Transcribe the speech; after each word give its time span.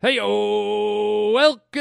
Hey, 0.00 0.20
welcome 0.20 1.72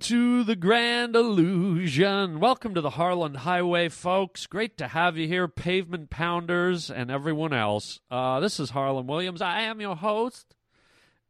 to 0.00 0.44
the 0.44 0.54
Grand 0.54 1.16
Illusion. 1.16 2.40
Welcome 2.40 2.74
to 2.74 2.82
the 2.82 2.90
Harland 2.90 3.38
Highway, 3.38 3.88
folks. 3.88 4.46
Great 4.46 4.76
to 4.76 4.88
have 4.88 5.16
you 5.16 5.26
here, 5.26 5.48
pavement 5.48 6.10
pounders 6.10 6.90
and 6.90 7.10
everyone 7.10 7.54
else. 7.54 8.00
Uh, 8.10 8.38
this 8.40 8.60
is 8.60 8.68
Harland 8.70 9.08
Williams. 9.08 9.40
I 9.40 9.62
am 9.62 9.80
your 9.80 9.96
host. 9.96 10.54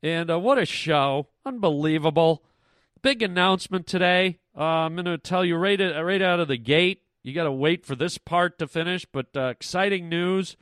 And 0.03 0.29
uh, 0.29 0.41
what 0.41 0.59
a 0.59 0.67
show! 0.67 1.29
Unbelievable. 1.47 2.43
Big 3.01 3.23
announcement 3.23 3.87
today. 3.87 4.41
Uh, 4.59 4.65
I'm 4.65 4.97
going 4.97 5.05
to 5.05 5.19
tell 5.19 5.45
you 5.45 5.55
right, 5.55 5.79
right 5.79 6.21
out 6.21 6.41
of 6.41 6.49
the 6.49 6.57
gate. 6.57 7.03
You 7.23 7.33
got 7.33 7.45
to 7.45 7.53
wait 7.53 7.87
for 7.87 7.95
this 7.95 8.19
part 8.19 8.59
to 8.59 8.67
finish, 8.67 9.05
but 9.05 9.29
uh, 9.37 9.43
exciting 9.43 10.09
news 10.09 10.57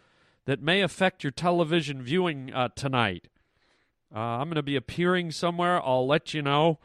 that 0.45 0.61
may 0.61 0.83
affect 0.83 1.25
your 1.25 1.31
television 1.31 2.03
viewing 2.03 2.53
uh, 2.53 2.69
tonight. 2.77 3.29
Uh, 4.15 4.19
I'm 4.19 4.49
going 4.49 4.57
to 4.57 4.63
be 4.63 4.77
appearing 4.77 5.31
somewhere. 5.31 5.83
I'll 5.85 6.07
let 6.07 6.33
you 6.35 6.43
know. 6.43 6.79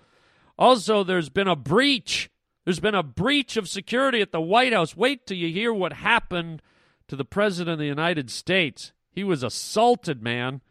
Also, 0.58 1.04
there's 1.04 1.30
been 1.30 1.48
a 1.48 1.55
breach. 1.55 2.30
There's 2.66 2.80
been 2.80 2.96
a 2.96 3.04
breach 3.04 3.58
of 3.58 3.70
security 3.70 4.22
at 4.22 4.32
the 4.32 4.41
White 4.41 4.73
House. 4.73 4.96
Wait 4.96 5.26
till 5.26 5.38
you 5.38 5.49
hear 5.49 5.73
what 5.73 5.94
happened 5.94 6.62
to 7.08 7.16
the 7.16 7.26
President 7.26 7.73
of 7.73 7.80
the 7.80 7.86
United 7.86 8.30
States. 8.30 8.91
He 9.12 9.23
was 9.23 9.44
assaulted, 9.44 10.22
man. 10.22 10.62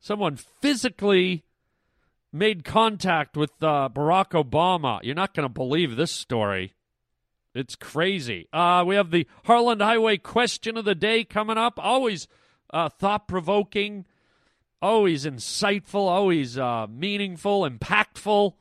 Someone 0.00 0.36
physically 0.36 1.44
made 2.32 2.64
contact 2.64 3.36
with 3.36 3.52
uh, 3.62 3.88
Barack 3.88 4.30
Obama. 4.30 5.00
You're 5.02 5.14
not 5.14 5.34
going 5.34 5.48
to 5.48 5.52
believe 5.52 5.96
this 5.96 6.10
story. 6.10 6.74
It's 7.54 7.76
crazy. 7.76 8.48
Uh, 8.52 8.84
we 8.86 8.96
have 8.96 9.12
the 9.12 9.28
Harland 9.44 9.80
Highway 9.80 10.18
question 10.18 10.76
of 10.76 10.84
the 10.84 10.96
day 10.96 11.22
coming 11.22 11.56
up. 11.56 11.78
Always 11.78 12.26
uh, 12.70 12.88
thought 12.88 13.28
provoking 13.28 14.04
always 14.84 15.24
insightful, 15.24 16.08
always 16.08 16.58
uh, 16.58 16.86
meaningful, 16.86 17.68
impactful. 17.68 18.52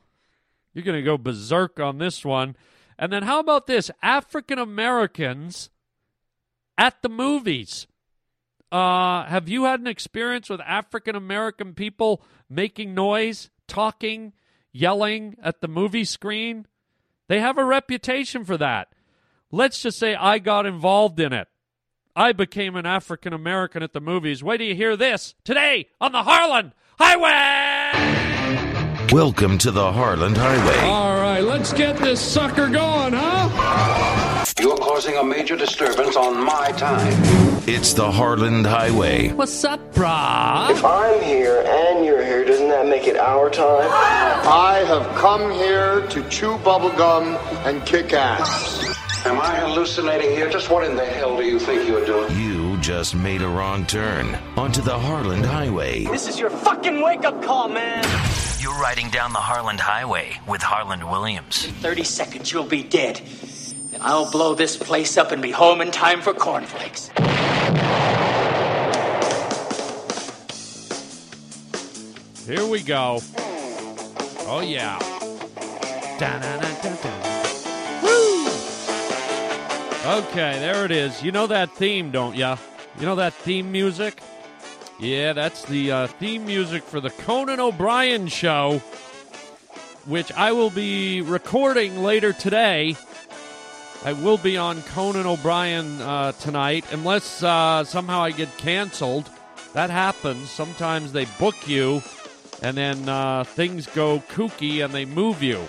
You're 0.73 0.85
going 0.85 0.97
to 0.97 1.03
go 1.03 1.17
berserk 1.17 1.81
on 1.81 1.97
this 1.97 2.23
one. 2.23 2.55
And 2.97 3.11
then 3.11 3.23
how 3.23 3.39
about 3.39 3.67
this? 3.67 3.91
African 4.01 4.57
Americans 4.57 5.69
at 6.77 7.01
the 7.01 7.09
movies. 7.09 7.87
Uh, 8.71 9.25
have 9.25 9.49
you 9.49 9.65
had 9.65 9.81
an 9.81 9.87
experience 9.87 10.49
with 10.49 10.61
African 10.61 11.15
American 11.15 11.73
people 11.73 12.23
making 12.49 12.95
noise, 12.95 13.49
talking, 13.67 14.31
yelling 14.71 15.35
at 15.43 15.59
the 15.59 15.67
movie 15.67 16.05
screen? 16.05 16.65
They 17.27 17.41
have 17.41 17.57
a 17.57 17.65
reputation 17.65 18.45
for 18.45 18.57
that. 18.57 18.87
Let's 19.51 19.81
just 19.81 19.99
say 19.99 20.15
I 20.15 20.39
got 20.39 20.65
involved 20.65 21.19
in 21.19 21.33
it. 21.33 21.49
I 22.15 22.31
became 22.31 22.75
an 22.75 22.85
African 22.85 23.33
American 23.33 23.81
at 23.81 23.93
the 23.93 23.99
movies. 23.99 24.43
Wait 24.43 24.57
till 24.57 24.67
you 24.67 24.75
hear 24.75 24.95
this 24.95 25.33
today 25.43 25.87
on 25.99 26.11
the 26.11 26.21
Harland 26.21 26.73
Highway. 26.99 27.91
Welcome 29.11 29.57
to 29.57 29.71
the 29.71 29.91
Harland 29.91 30.37
Highway. 30.37 30.77
All 30.87 31.15
right, 31.19 31.43
let's 31.43 31.73
get 31.73 31.97
this 31.97 32.21
sucker 32.21 32.69
going, 32.69 33.13
huh? 33.15 34.45
You're 34.59 34.77
causing 34.77 35.17
a 35.17 35.23
major 35.23 35.55
disturbance 35.55 36.15
on 36.15 36.45
my 36.45 36.71
time. 36.73 37.13
It's 37.67 37.93
the 37.93 38.11
Harland 38.11 38.67
Highway. 38.67 39.29
What's 39.29 39.63
up, 39.63 39.79
brah? 39.95 40.69
If 40.69 40.85
I'm 40.85 41.19
here 41.23 41.63
and 41.65 42.05
you're 42.05 42.23
here, 42.23 42.45
doesn't 42.45 42.69
that 42.69 42.85
make 42.85 43.07
it 43.07 43.17
our 43.17 43.49
time? 43.49 43.89
I 43.91 44.83
have 44.85 45.15
come 45.17 45.49
here 45.49 46.05
to 46.09 46.29
chew 46.29 46.57
bubblegum 46.59 47.39
and 47.65 47.83
kick 47.87 48.13
ass. 48.13 49.02
Am 49.25 49.39
I 49.39 49.55
hallucinating 49.55 50.31
here? 50.31 50.49
Just 50.49 50.69
what 50.69 50.83
in 50.83 50.97
the 50.97 51.05
hell 51.05 51.37
do 51.37 51.43
you 51.43 51.57
think 51.57 51.87
you're 51.87 52.05
doing? 52.05 52.37
You 52.37 52.77
just 52.81 53.15
made 53.15 53.41
a 53.41 53.47
wrong 53.47 53.85
turn 53.85 54.35
onto 54.57 54.81
the 54.81 54.99
Harland 54.99 55.45
Highway. 55.45 56.03
This 56.03 56.27
is 56.27 56.37
your 56.37 56.49
fucking 56.49 57.01
wake 57.01 57.23
up 57.23 57.41
call, 57.41 57.69
man. 57.69 58.03
You're 58.59 58.77
riding 58.77 59.09
down 59.09 59.31
the 59.31 59.39
Harland 59.39 59.79
Highway 59.79 60.41
with 60.45 60.61
Harland 60.61 61.09
Williams. 61.09 61.65
In 61.65 61.73
30 61.75 62.03
seconds, 62.03 62.51
you'll 62.51 62.65
be 62.65 62.83
dead. 62.83 63.21
And 63.93 64.03
I'll 64.03 64.29
blow 64.29 64.55
this 64.55 64.75
place 64.75 65.15
up 65.17 65.31
and 65.31 65.41
be 65.41 65.51
home 65.51 65.79
in 65.79 65.91
time 65.91 66.21
for 66.21 66.33
cornflakes. 66.33 67.09
Here 72.45 72.67
we 72.67 72.81
go. 72.81 73.21
Oh, 74.45 74.59
yeah. 74.59 74.99
Woo! 76.19 76.92
Okay, 80.05 80.59
there 80.59 80.83
it 80.83 80.91
is. 80.91 81.23
You 81.23 81.31
know 81.31 81.47
that 81.47 81.71
theme, 81.71 82.11
don't 82.11 82.35
ya? 82.35 82.57
You 82.99 83.05
know 83.05 83.15
that 83.15 83.33
theme 83.33 83.71
music? 83.71 84.19
Yeah, 84.99 85.31
that's 85.31 85.63
the 85.63 85.91
uh, 85.93 86.07
theme 86.07 86.45
music 86.45 86.83
for 86.83 86.99
the 86.99 87.09
Conan 87.09 87.61
O'Brien 87.61 88.27
show, 88.27 88.79
which 90.05 90.29
I 90.33 90.51
will 90.51 90.71
be 90.71 91.21
recording 91.21 92.03
later 92.03 92.33
today. 92.33 92.97
I 94.03 94.11
will 94.11 94.37
be 94.37 94.57
on 94.57 94.81
Conan 94.81 95.25
O'Brien 95.25 96.01
uh, 96.01 96.33
tonight, 96.33 96.83
unless 96.91 97.41
uh, 97.41 97.85
somehow 97.85 98.23
I 98.23 98.31
get 98.31 98.55
canceled. 98.57 99.29
That 99.71 99.89
happens. 99.89 100.49
Sometimes 100.49 101.13
they 101.13 101.25
book 101.39 101.55
you, 101.65 102.01
and 102.61 102.75
then 102.75 103.07
uh, 103.07 103.45
things 103.45 103.87
go 103.87 104.19
kooky 104.19 104.83
and 104.83 104.93
they 104.93 105.05
move 105.05 105.41
you, 105.41 105.65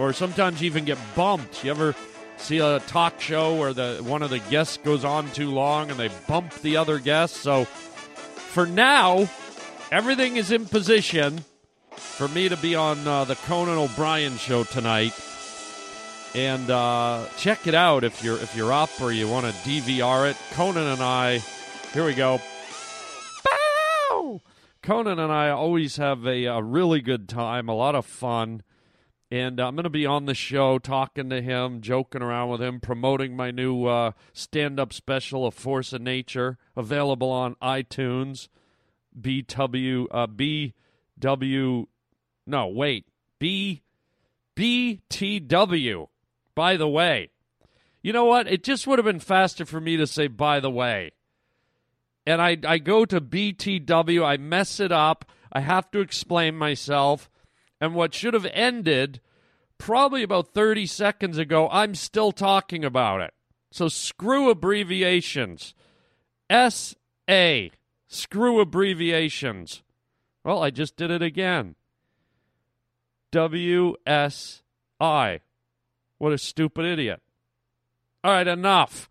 or 0.00 0.12
sometimes 0.12 0.60
you 0.60 0.66
even 0.66 0.84
get 0.84 0.98
bumped. 1.14 1.64
You 1.64 1.70
ever 1.70 1.94
see 2.38 2.58
a 2.58 2.80
talk 2.80 3.20
show 3.20 3.54
where 3.54 3.72
the 3.72 4.00
one 4.04 4.22
of 4.22 4.30
the 4.30 4.38
guests 4.38 4.78
goes 4.78 5.04
on 5.04 5.30
too 5.32 5.50
long 5.50 5.90
and 5.90 5.98
they 5.98 6.10
bump 6.26 6.54
the 6.54 6.76
other 6.76 6.98
guests? 6.98 7.38
So 7.38 7.64
for 7.64 8.66
now, 8.66 9.28
everything 9.92 10.36
is 10.36 10.50
in 10.50 10.66
position 10.66 11.44
for 11.90 12.28
me 12.28 12.48
to 12.48 12.56
be 12.56 12.74
on 12.74 13.06
uh, 13.06 13.24
the 13.24 13.36
Conan 13.36 13.78
O'Brien 13.78 14.36
show 14.36 14.64
tonight. 14.64 15.12
And 16.34 16.70
uh, 16.70 17.26
check 17.36 17.66
it 17.66 17.74
out 17.74 18.04
if 18.04 18.22
you're 18.22 18.38
if 18.38 18.54
you're 18.54 18.72
up 18.72 18.90
or 19.00 19.12
you 19.12 19.28
want 19.28 19.46
to 19.46 19.52
DVR 19.52 20.30
it. 20.30 20.36
Conan 20.52 20.86
and 20.86 21.02
I, 21.02 21.42
here 21.92 22.04
we 22.04 22.14
go. 22.14 22.40
Bow! 23.44 24.42
Conan 24.82 25.18
and 25.18 25.32
I 25.32 25.50
always 25.50 25.96
have 25.96 26.26
a, 26.26 26.44
a 26.44 26.62
really 26.62 27.00
good 27.00 27.28
time, 27.28 27.68
a 27.68 27.74
lot 27.74 27.94
of 27.94 28.04
fun. 28.04 28.62
And 29.30 29.60
I'm 29.60 29.74
going 29.74 29.84
to 29.84 29.90
be 29.90 30.06
on 30.06 30.24
the 30.24 30.34
show 30.34 30.78
talking 30.78 31.28
to 31.28 31.42
him, 31.42 31.82
joking 31.82 32.22
around 32.22 32.48
with 32.48 32.62
him, 32.62 32.80
promoting 32.80 33.36
my 33.36 33.50
new 33.50 33.84
uh, 33.84 34.12
stand 34.32 34.80
up 34.80 34.92
special, 34.92 35.46
A 35.46 35.50
Force 35.50 35.92
of 35.92 36.00
Nature, 36.00 36.56
available 36.74 37.30
on 37.30 37.54
iTunes. 37.56 38.48
BW, 39.20 40.06
uh, 40.10 40.26
BW, 40.26 41.86
no, 42.46 42.68
wait, 42.68 43.06
B, 43.38 43.82
BTW. 44.56 46.08
By 46.54 46.76
the 46.76 46.88
way, 46.88 47.30
you 48.02 48.12
know 48.12 48.24
what? 48.24 48.48
It 48.48 48.64
just 48.64 48.86
would 48.86 48.98
have 48.98 49.06
been 49.06 49.20
faster 49.20 49.64
for 49.64 49.80
me 49.80 49.96
to 49.96 50.06
say, 50.06 50.28
by 50.28 50.60
the 50.60 50.70
way. 50.70 51.12
And 52.26 52.40
I, 52.42 52.56
I 52.66 52.78
go 52.78 53.04
to 53.04 53.20
BTW, 53.20 54.24
I 54.24 54.36
mess 54.36 54.80
it 54.80 54.92
up, 54.92 55.30
I 55.52 55.60
have 55.60 55.90
to 55.92 56.00
explain 56.00 56.56
myself. 56.56 57.30
And 57.80 57.94
what 57.94 58.14
should 58.14 58.34
have 58.34 58.46
ended 58.52 59.20
probably 59.78 60.22
about 60.22 60.52
30 60.52 60.86
seconds 60.86 61.38
ago, 61.38 61.68
I'm 61.70 61.94
still 61.94 62.32
talking 62.32 62.84
about 62.84 63.20
it. 63.20 63.32
So 63.70 63.88
screw 63.88 64.50
abbreviations. 64.50 65.74
S 66.50 66.94
A. 67.28 67.70
Screw 68.08 68.60
abbreviations. 68.60 69.82
Well, 70.44 70.62
I 70.62 70.70
just 70.70 70.96
did 70.96 71.10
it 71.10 71.22
again. 71.22 71.74
W 73.32 73.94
S 74.06 74.62
I. 74.98 75.40
What 76.16 76.32
a 76.32 76.38
stupid 76.38 76.84
idiot. 76.84 77.20
All 78.24 78.32
right, 78.32 78.48
enough. 78.48 79.08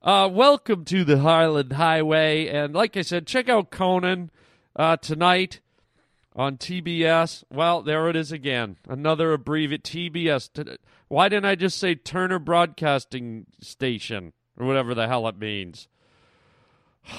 Uh, 0.00 0.28
welcome 0.32 0.84
to 0.86 1.04
the 1.04 1.18
Harland 1.18 1.74
Highway. 1.74 2.48
And 2.48 2.74
like 2.74 2.96
I 2.96 3.02
said, 3.02 3.26
check 3.26 3.48
out 3.48 3.70
Conan 3.70 4.30
uh, 4.74 4.96
tonight 4.96 5.60
on 6.34 6.56
TBS. 6.56 7.44
Well, 7.50 7.82
there 7.82 8.08
it 8.08 8.16
is 8.16 8.32
again. 8.32 8.76
Another 8.88 9.32
abbreviate 9.32 9.84
TBS. 9.84 10.78
Why 11.08 11.28
didn't 11.28 11.46
I 11.46 11.54
just 11.54 11.78
say 11.78 11.94
Turner 11.94 12.38
Broadcasting 12.38 13.46
Station 13.60 14.32
or 14.56 14.66
whatever 14.66 14.94
the 14.94 15.08
hell 15.08 15.26
it 15.28 15.38
means? 15.38 15.88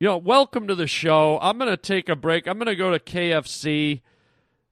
You 0.00 0.06
know, 0.06 0.16
welcome 0.16 0.68
to 0.68 0.76
the 0.76 0.86
show. 0.86 1.40
I'm 1.42 1.58
going 1.58 1.68
to 1.68 1.76
take 1.76 2.08
a 2.08 2.14
break. 2.14 2.46
I'm 2.46 2.56
going 2.56 2.66
to 2.66 2.76
go 2.76 2.92
to 2.92 3.00
KFC, 3.00 4.02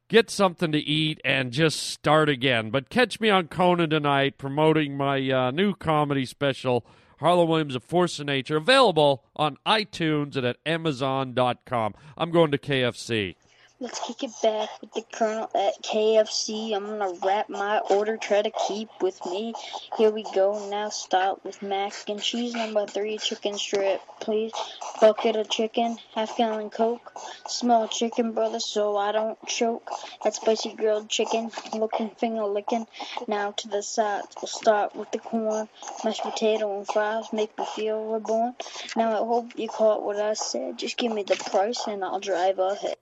get 0.07 0.31
something 0.31 0.71
to 0.71 0.79
eat, 0.79 1.21
and 1.25 1.51
just 1.51 1.81
start 1.81 2.29
again. 2.29 2.71
But 2.71 2.91
catch 2.91 3.19
me 3.19 3.29
on 3.29 3.49
Conan 3.49 3.91
tonight 3.91 4.39
promoting 4.39 4.97
my 4.97 5.29
uh, 5.29 5.51
new 5.51 5.75
comedy 5.75 6.27
special, 6.27 6.87
Harland 7.19 7.49
Williams, 7.49 7.75
A 7.75 7.81
Force 7.81 8.19
of 8.19 8.27
Nature, 8.27 8.57
available 8.57 9.25
on 9.35 9.57
iTunes 9.67 10.37
and 10.37 10.47
at 10.47 10.57
Amazon.com. 10.67 11.95
I'm 12.17 12.31
going 12.31 12.51
to 12.51 12.59
KFC. 12.59 13.37
Let's 13.79 14.01
kick 14.01 14.23
it 14.23 14.33
back 14.43 14.71
with 14.81 14.95
the 14.95 15.03
Colonel 15.13 15.51
at 15.55 15.83
KFC. 15.83 16.75
I'm 16.75 16.87
gonna 16.87 17.13
wrap 17.23 17.51
my 17.51 17.81
order, 17.81 18.17
try 18.17 18.41
to 18.41 18.51
keep 18.67 18.89
with 19.03 19.21
me. 19.27 19.53
Here 19.99 20.11
we 20.11 20.23
go. 20.35 20.71
Now 20.71 20.89
start 20.89 21.45
with 21.45 21.61
mac 21.61 21.93
and 22.09 22.23
cheese. 22.23 22.55
Number 22.55 22.87
three, 22.87 23.19
chicken 23.19 23.59
strip, 23.59 24.01
please. 24.19 24.53
Bucket 24.99 25.37
of 25.37 25.51
chicken, 25.51 25.99
half 26.15 26.39
gallon 26.39 26.71
Coke. 26.71 27.13
Small 27.49 27.87
chicken, 27.87 28.33
brother, 28.33 28.61
so 28.61 28.97
I 28.97 29.13
don't 29.13 29.39
choke. 29.47 29.91
That 30.25 30.35
spicy 30.35 30.73
grilled 30.73 31.11
chicken, 31.11 31.51
looking 31.75 32.09
finger 32.09 32.47
licking. 32.47 32.87
Now 33.29 33.51
to 33.51 33.69
the 33.69 33.83
sides. 33.83 34.37
We'll 34.41 34.49
start 34.49 34.97
with 34.97 35.11
the 35.11 35.19
corn, 35.19 35.69
mashed 36.03 36.23
potato 36.23 36.79
and 36.79 36.87
fries. 36.87 37.31
Make 37.31 37.59
me 37.59 37.67
feel 37.75 38.07
reborn. 38.07 38.55
Now 38.97 39.13
I 39.13 39.19
hope 39.19 39.59
you 39.59 39.69
caught 39.69 40.03
what 40.03 40.17
I 40.17 40.33
said. 40.33 40.79
Just 40.79 40.97
give 40.97 41.13
me 41.13 41.25
the 41.25 41.37
price 41.37 41.87
and 41.87 42.03
I'll 42.03 42.21
drive 42.21 42.59
ahead. 42.59 42.97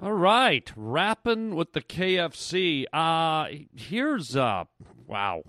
All 0.00 0.12
right, 0.12 0.70
rapping 0.76 1.54
with 1.54 1.72
the 1.72 1.82
KFC. 1.82 2.84
Uh 2.92 3.46
here's 3.74 4.36
uh 4.36 4.64
wow. 5.06 5.42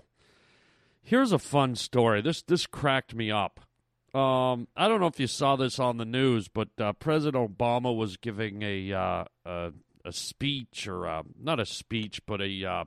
Here's 1.02 1.32
a 1.32 1.38
fun 1.38 1.76
story. 1.76 2.22
This 2.22 2.42
this 2.42 2.66
cracked 2.66 3.14
me 3.14 3.30
up. 3.30 3.60
Um, 4.14 4.68
I 4.76 4.86
don't 4.86 5.00
know 5.00 5.08
if 5.08 5.18
you 5.18 5.26
saw 5.26 5.56
this 5.56 5.80
on 5.80 5.96
the 5.96 6.04
news, 6.04 6.46
but 6.46 6.68
uh, 6.78 6.92
President 6.92 7.58
Obama 7.58 7.94
was 7.94 8.16
giving 8.16 8.62
a 8.62 8.92
uh, 8.92 9.24
a, 9.44 9.72
a 10.04 10.12
speech 10.12 10.86
or 10.86 11.06
uh, 11.08 11.22
not 11.38 11.58
a 11.58 11.66
speech, 11.66 12.24
but 12.24 12.40
a 12.40 12.64
uh, 12.64 12.84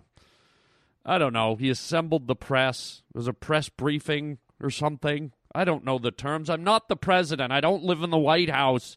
I 1.06 1.18
don't 1.18 1.34
know. 1.34 1.56
He 1.56 1.70
assembled 1.70 2.28
the 2.28 2.36
press. 2.36 3.04
It 3.14 3.18
was 3.18 3.28
a 3.28 3.34
press 3.34 3.68
briefing 3.68 4.38
or 4.62 4.70
something. 4.70 5.34
I 5.54 5.66
don't 5.66 5.84
know 5.84 6.00
the 6.00 6.12
terms. 6.12 6.50
I'm 6.50 6.64
not 6.64 6.88
the 6.88 6.96
president. 6.96 7.52
I 7.52 7.60
don't 7.60 7.84
live 7.84 8.04
in 8.04 8.10
the 8.10 8.18
White 8.18 8.50
House. 8.50 8.96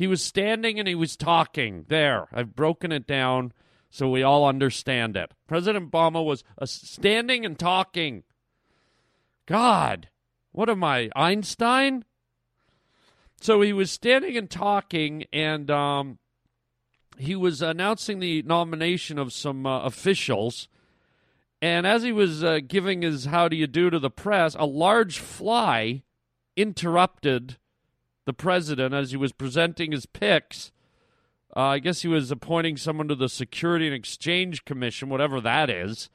He 0.00 0.06
was 0.06 0.22
standing 0.22 0.78
and 0.78 0.88
he 0.88 0.94
was 0.94 1.14
talking. 1.14 1.84
There, 1.88 2.26
I've 2.32 2.56
broken 2.56 2.90
it 2.90 3.06
down 3.06 3.52
so 3.90 4.08
we 4.08 4.22
all 4.22 4.46
understand 4.46 5.14
it. 5.14 5.32
President 5.46 5.92
Obama 5.92 6.24
was 6.24 6.42
uh, 6.56 6.64
standing 6.64 7.44
and 7.44 7.58
talking. 7.58 8.22
God, 9.44 10.08
what 10.52 10.70
am 10.70 10.82
I, 10.82 11.10
Einstein? 11.14 12.06
So 13.42 13.60
he 13.60 13.74
was 13.74 13.90
standing 13.90 14.38
and 14.38 14.48
talking, 14.48 15.26
and 15.34 15.70
um, 15.70 16.18
he 17.18 17.36
was 17.36 17.60
announcing 17.60 18.20
the 18.20 18.40
nomination 18.40 19.18
of 19.18 19.34
some 19.34 19.66
uh, 19.66 19.82
officials. 19.82 20.66
And 21.60 21.86
as 21.86 22.04
he 22.04 22.12
was 22.12 22.42
uh, 22.42 22.60
giving 22.66 23.02
his 23.02 23.26
how 23.26 23.48
do 23.48 23.56
you 23.56 23.66
do 23.66 23.90
to 23.90 23.98
the 23.98 24.08
press, 24.08 24.56
a 24.58 24.64
large 24.64 25.18
fly 25.18 26.04
interrupted 26.56 27.58
the 28.30 28.34
president 28.34 28.94
as 28.94 29.10
he 29.10 29.16
was 29.16 29.32
presenting 29.32 29.90
his 29.90 30.06
picks. 30.06 30.70
Uh, 31.56 31.60
I 31.60 31.78
guess 31.80 32.02
he 32.02 32.08
was 32.08 32.30
appointing 32.30 32.76
someone 32.76 33.08
to 33.08 33.16
the 33.16 33.28
Security 33.28 33.86
and 33.86 33.94
Exchange 33.94 34.64
Commission, 34.64 35.08
whatever 35.08 35.40
that 35.40 35.68
is. 35.68 36.08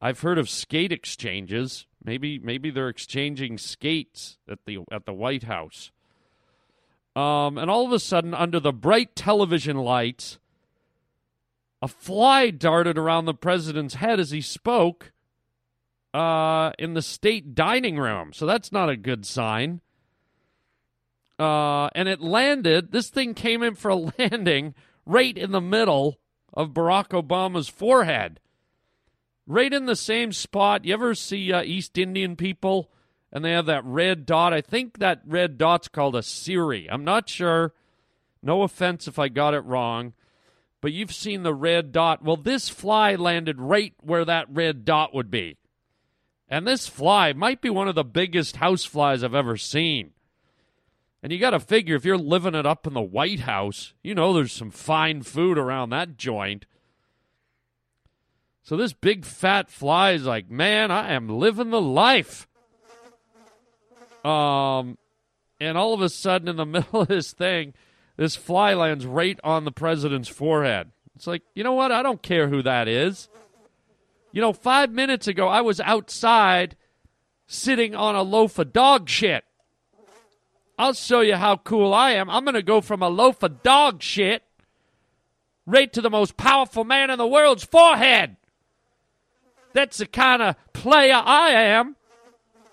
I've 0.00 0.20
heard 0.20 0.38
of 0.38 0.48
skate 0.48 0.92
exchanges. 0.92 1.86
Maybe 2.02 2.38
maybe 2.38 2.70
they're 2.70 2.88
exchanging 2.88 3.58
skates 3.58 4.38
at 4.48 4.60
the 4.64 4.78
at 4.90 5.04
the 5.04 5.12
White 5.12 5.42
House. 5.42 5.92
Um, 7.14 7.58
and 7.58 7.70
all 7.70 7.84
of 7.84 7.92
a 7.92 7.98
sudden, 7.98 8.32
under 8.32 8.58
the 8.58 8.72
bright 8.72 9.14
television 9.14 9.76
lights, 9.76 10.38
a 11.82 11.88
fly 11.88 12.48
darted 12.48 12.96
around 12.96 13.26
the 13.26 13.34
president's 13.34 13.96
head 13.96 14.18
as 14.18 14.30
he 14.30 14.40
spoke 14.40 15.12
uh, 16.14 16.72
in 16.78 16.94
the 16.94 17.02
state 17.02 17.54
dining 17.54 17.98
room. 17.98 18.32
So 18.32 18.46
that's 18.46 18.72
not 18.72 18.88
a 18.88 18.96
good 18.96 19.26
sign. 19.26 19.82
Uh, 21.40 21.88
and 21.94 22.06
it 22.06 22.20
landed. 22.20 22.92
This 22.92 23.08
thing 23.08 23.32
came 23.32 23.62
in 23.62 23.74
for 23.74 23.88
a 23.90 23.94
landing 24.18 24.74
right 25.06 25.36
in 25.36 25.52
the 25.52 25.60
middle 25.60 26.20
of 26.52 26.74
Barack 26.74 27.08
Obama's 27.08 27.70
forehead, 27.70 28.40
right 29.46 29.72
in 29.72 29.86
the 29.86 29.96
same 29.96 30.32
spot. 30.32 30.84
You 30.84 30.92
ever 30.92 31.14
see 31.14 31.50
uh, 31.50 31.62
East 31.62 31.96
Indian 31.96 32.36
people 32.36 32.90
and 33.32 33.42
they 33.42 33.52
have 33.52 33.64
that 33.66 33.86
red 33.86 34.26
dot? 34.26 34.52
I 34.52 34.60
think 34.60 34.98
that 34.98 35.22
red 35.24 35.56
dot's 35.56 35.88
called 35.88 36.14
a 36.14 36.22
cirri. 36.22 36.90
I'm 36.90 37.04
not 37.04 37.30
sure. 37.30 37.72
No 38.42 38.60
offense 38.60 39.08
if 39.08 39.18
I 39.18 39.28
got 39.28 39.54
it 39.54 39.64
wrong, 39.64 40.12
but 40.82 40.92
you've 40.92 41.14
seen 41.14 41.42
the 41.42 41.54
red 41.54 41.90
dot. 41.90 42.22
Well, 42.22 42.36
this 42.36 42.68
fly 42.68 43.14
landed 43.14 43.58
right 43.58 43.94
where 44.02 44.26
that 44.26 44.46
red 44.50 44.84
dot 44.84 45.14
would 45.14 45.30
be. 45.30 45.56
And 46.50 46.66
this 46.66 46.86
fly 46.86 47.32
might 47.32 47.62
be 47.62 47.70
one 47.70 47.88
of 47.88 47.94
the 47.94 48.04
biggest 48.04 48.56
house 48.56 48.84
flies 48.84 49.24
I've 49.24 49.34
ever 49.34 49.56
seen. 49.56 50.12
And 51.22 51.32
you 51.32 51.38
got 51.38 51.50
to 51.50 51.60
figure 51.60 51.96
if 51.96 52.04
you're 52.04 52.16
living 52.16 52.54
it 52.54 52.64
up 52.64 52.86
in 52.86 52.94
the 52.94 53.02
White 53.02 53.40
House, 53.40 53.92
you 54.02 54.14
know 54.14 54.32
there's 54.32 54.52
some 54.52 54.70
fine 54.70 55.22
food 55.22 55.58
around 55.58 55.90
that 55.90 56.16
joint. 56.16 56.64
So 58.62 58.76
this 58.76 58.92
big 58.92 59.24
fat 59.24 59.68
fly 59.70 60.12
is 60.12 60.24
like, 60.24 60.50
man, 60.50 60.90
I 60.90 61.12
am 61.12 61.28
living 61.28 61.70
the 61.70 61.80
life. 61.80 62.46
Um, 64.24 64.96
and 65.58 65.76
all 65.76 65.92
of 65.92 66.00
a 66.00 66.08
sudden, 66.08 66.48
in 66.48 66.56
the 66.56 66.66
middle 66.66 67.02
of 67.02 67.08
this 67.08 67.32
thing, 67.32 67.74
this 68.16 68.36
fly 68.36 68.74
lands 68.74 69.06
right 69.06 69.38
on 69.42 69.64
the 69.64 69.72
president's 69.72 70.28
forehead. 70.28 70.90
It's 71.16 71.26
like, 71.26 71.42
you 71.54 71.64
know 71.64 71.74
what? 71.74 71.92
I 71.92 72.02
don't 72.02 72.22
care 72.22 72.48
who 72.48 72.62
that 72.62 72.88
is. 72.88 73.28
You 74.32 74.40
know, 74.40 74.52
five 74.52 74.90
minutes 74.90 75.26
ago, 75.26 75.48
I 75.48 75.60
was 75.60 75.80
outside 75.80 76.76
sitting 77.46 77.94
on 77.94 78.14
a 78.14 78.22
loaf 78.22 78.58
of 78.58 78.72
dog 78.72 79.08
shit. 79.08 79.44
I'll 80.80 80.94
show 80.94 81.20
you 81.20 81.36
how 81.36 81.58
cool 81.58 81.92
I 81.92 82.12
am. 82.12 82.30
I'm 82.30 82.42
going 82.44 82.54
to 82.54 82.62
go 82.62 82.80
from 82.80 83.02
a 83.02 83.10
loaf 83.10 83.42
of 83.42 83.62
dog 83.62 84.02
shit 84.02 84.42
right 85.66 85.92
to 85.92 86.00
the 86.00 86.08
most 86.08 86.38
powerful 86.38 86.84
man 86.84 87.10
in 87.10 87.18
the 87.18 87.26
world's 87.26 87.64
forehead. 87.64 88.38
That's 89.74 89.98
the 89.98 90.06
kind 90.06 90.40
of 90.40 90.56
player 90.72 91.20
I 91.22 91.50
am. 91.50 91.96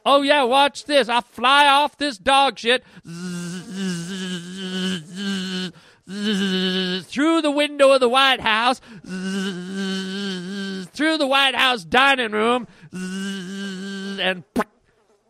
Oh, 0.06 0.22
yeah, 0.22 0.44
watch 0.44 0.86
this. 0.86 1.10
I 1.10 1.20
fly 1.20 1.68
off 1.68 1.98
this 1.98 2.18
dog 2.18 2.58
shit 2.58 2.86
through 3.04 3.12
the 7.42 7.52
window 7.54 7.92
of 7.92 8.00
the 8.00 8.08
White 8.08 8.40
House, 8.40 8.80
through 10.94 11.18
the 11.18 11.28
White 11.28 11.56
House 11.56 11.84
dining 11.84 12.32
room, 12.32 12.68
and 12.94 14.46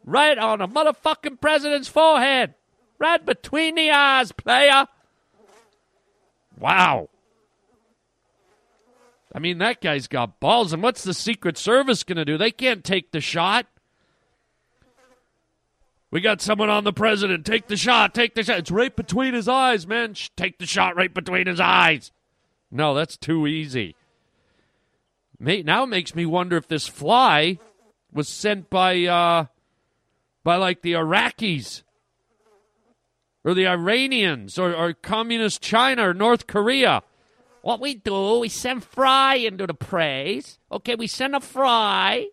right 0.06 0.38
on 0.38 0.60
the 0.60 0.68
motherfucking 0.68 1.42
president's 1.42 1.88
forehead. 1.88 2.54
Right 3.00 3.24
between 3.24 3.76
the 3.76 3.92
eyes, 3.92 4.32
player. 4.32 4.88
Wow. 6.60 7.10
I 9.34 9.40
mean, 9.40 9.60
that 9.60 9.82
guy's 9.82 10.08
got 10.08 10.40
balls. 10.40 10.74
And 10.74 10.82
what's 10.82 11.04
the 11.04 11.14
Secret 11.14 11.58
Service 11.58 12.04
going 12.04 12.18
to 12.18 12.26
do? 12.26 12.38
They 12.38 12.52
can't 12.52 12.84
take 12.84 13.12
the 13.12 13.22
shot. 13.22 13.68
We 16.10 16.22
got 16.22 16.42
someone 16.42 16.70
on 16.70 16.86
the 16.86 16.94
president. 16.94 17.46
Take 17.46 17.68
the 17.68 17.78
shot. 17.78 18.16
Take 18.16 18.34
the 18.34 18.44
shot. 18.44 18.60
It's 18.60 18.72
right 18.72 18.96
between 18.96 19.34
his 19.34 19.48
eyes, 19.48 19.86
man. 19.86 20.14
Shh, 20.14 20.30
take 20.36 20.58
the 20.58 20.66
shot 20.66 20.96
right 20.96 21.14
between 21.14 21.46
his 21.46 21.60
eyes. 21.60 22.12
No, 22.72 22.94
that's 22.96 23.18
too 23.18 23.46
easy. 23.46 23.96
Now 25.40 25.84
it 25.84 25.88
makes 25.88 26.16
me 26.16 26.26
wonder 26.26 26.58
if 26.58 26.68
this 26.68 26.88
fly 26.88 27.60
was 28.12 28.28
sent 28.28 28.70
by, 28.70 29.04
uh, 29.06 29.46
by 30.44 30.56
like 30.56 30.82
the 30.82 30.94
Iraqis 30.94 31.84
or 33.48 33.54
the 33.54 33.66
Iranians 33.66 34.60
or, 34.60 34.76
or 34.76 34.92
communist 34.92 35.62
China 35.62 36.10
or 36.10 36.14
North 36.14 36.48
Korea. 36.48 37.02
What 37.62 37.80
we 37.80 37.96
do, 37.96 38.40
we 38.40 38.50
send 38.50 38.84
Fry 38.84 39.36
into 39.36 39.66
the 39.66 39.74
praise. 39.74 40.60
Okay, 40.70 40.96
we 40.96 41.08
send 41.08 41.34
a 41.34 41.40
Fry. 41.40 42.28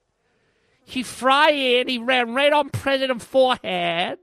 He 0.85 1.05
fry 1.05 1.51
in, 1.51 1.87
he 1.87 1.99
ran 1.99 2.35
right 2.35 2.53
on 2.53 2.69
President 2.69 3.23
forehead. 3.23 4.19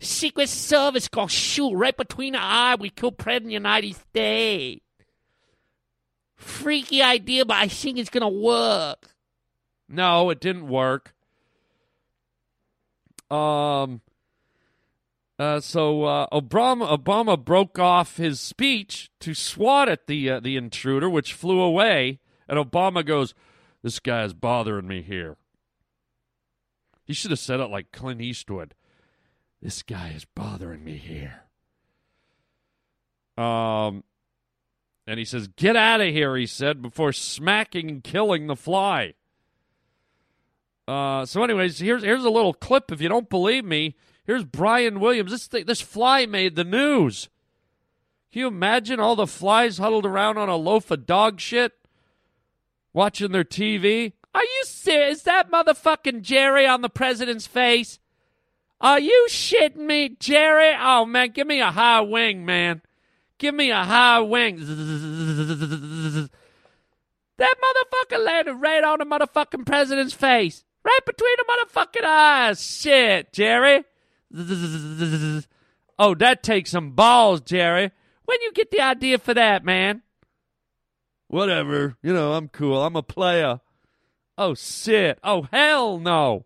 Secret 0.00 0.48
Service 0.48 1.06
gonna 1.06 1.28
shoot 1.28 1.72
right 1.72 1.96
between 1.96 2.32
the 2.32 2.40
eye. 2.42 2.74
We 2.78 2.90
kill 2.90 3.12
President 3.12 3.52
United 3.52 3.94
States. 3.94 4.84
Freaky 6.34 7.00
idea, 7.00 7.46
but 7.46 7.58
I 7.58 7.68
think 7.68 7.96
it's 7.96 8.10
gonna 8.10 8.28
work. 8.28 9.14
No, 9.88 10.30
it 10.30 10.40
didn't 10.40 10.66
work. 10.66 11.14
Um, 13.30 14.02
uh, 15.38 15.60
so 15.60 16.04
uh, 16.04 16.26
Obama 16.32 16.96
Obama 16.96 17.42
broke 17.42 17.78
off 17.78 18.16
his 18.16 18.40
speech 18.40 19.10
to 19.20 19.34
swat 19.34 19.88
at 19.88 20.06
the 20.06 20.30
uh, 20.30 20.40
the 20.40 20.56
intruder, 20.56 21.08
which 21.08 21.32
flew 21.32 21.60
away. 21.60 22.18
And 22.48 22.58
Obama 22.58 23.04
goes, 23.04 23.34
"This 23.82 24.00
guy 24.00 24.24
is 24.24 24.34
bothering 24.34 24.88
me 24.88 25.02
here." 25.02 25.36
He 27.04 27.14
should 27.14 27.30
have 27.30 27.38
said 27.38 27.60
it 27.60 27.70
like 27.70 27.92
Clint 27.92 28.20
Eastwood. 28.20 28.74
This 29.62 29.82
guy 29.82 30.12
is 30.14 30.24
bothering 30.24 30.84
me 30.84 30.96
here. 30.96 31.42
Um, 33.36 34.04
and 35.06 35.18
he 35.18 35.24
says, 35.24 35.46
"Get 35.46 35.76
out 35.76 36.00
of 36.00 36.08
here," 36.08 36.36
he 36.36 36.46
said 36.46 36.82
before 36.82 37.12
smacking 37.12 37.88
and 37.88 38.04
killing 38.04 38.48
the 38.48 38.56
fly. 38.56 39.14
Uh, 40.88 41.24
so, 41.26 41.44
anyways, 41.44 41.78
here's 41.78 42.02
here's 42.02 42.24
a 42.24 42.30
little 42.30 42.54
clip. 42.54 42.90
If 42.90 43.00
you 43.00 43.08
don't 43.08 43.28
believe 43.28 43.64
me, 43.64 43.94
Here's 44.28 44.44
Brian 44.44 45.00
Williams. 45.00 45.30
This 45.30 45.46
thing, 45.46 45.64
this 45.64 45.80
fly 45.80 46.26
made 46.26 46.54
the 46.54 46.62
news. 46.62 47.30
Can 48.30 48.40
you 48.40 48.46
imagine 48.48 49.00
all 49.00 49.16
the 49.16 49.26
flies 49.26 49.78
huddled 49.78 50.04
around 50.04 50.36
on 50.36 50.50
a 50.50 50.56
loaf 50.56 50.90
of 50.90 51.06
dog 51.06 51.40
shit? 51.40 51.72
Watching 52.92 53.32
their 53.32 53.42
TV? 53.42 54.12
Are 54.34 54.44
you 54.44 54.62
serious? 54.64 55.18
Is 55.18 55.22
that 55.22 55.50
motherfucking 55.50 56.20
Jerry 56.20 56.66
on 56.66 56.82
the 56.82 56.90
president's 56.90 57.46
face? 57.46 57.98
Are 58.82 59.00
you 59.00 59.28
shitting 59.30 59.78
me, 59.78 60.10
Jerry? 60.20 60.76
Oh, 60.78 61.06
man, 61.06 61.30
give 61.30 61.46
me 61.46 61.62
a 61.62 61.70
high 61.70 62.02
wing, 62.02 62.44
man. 62.44 62.82
Give 63.38 63.54
me 63.54 63.70
a 63.70 63.82
high 63.82 64.20
wing. 64.20 64.56
That 67.38 67.54
motherfucker 67.62 68.22
landed 68.22 68.56
right 68.56 68.84
on 68.84 68.98
the 68.98 69.06
motherfucking 69.06 69.64
president's 69.64 70.12
face. 70.12 70.64
Right 70.84 71.00
between 71.06 71.34
the 71.38 71.44
motherfucking 71.44 72.04
eyes. 72.04 72.62
Shit, 72.62 73.32
Jerry. 73.32 73.84
Oh, 75.98 76.14
that 76.14 76.42
takes 76.42 76.70
some 76.70 76.92
balls, 76.92 77.40
Jerry. 77.40 77.90
When 78.24 78.38
you 78.42 78.52
get 78.52 78.70
the 78.70 78.80
idea 78.80 79.18
for 79.18 79.34
that, 79.34 79.64
man? 79.64 80.02
Whatever. 81.26 81.96
You 82.02 82.12
know, 82.12 82.34
I'm 82.34 82.48
cool. 82.48 82.82
I'm 82.82 82.94
a 82.94 83.02
player. 83.02 83.60
Oh, 84.36 84.54
shit. 84.54 85.18
Oh, 85.24 85.48
hell 85.50 85.98
no. 85.98 86.44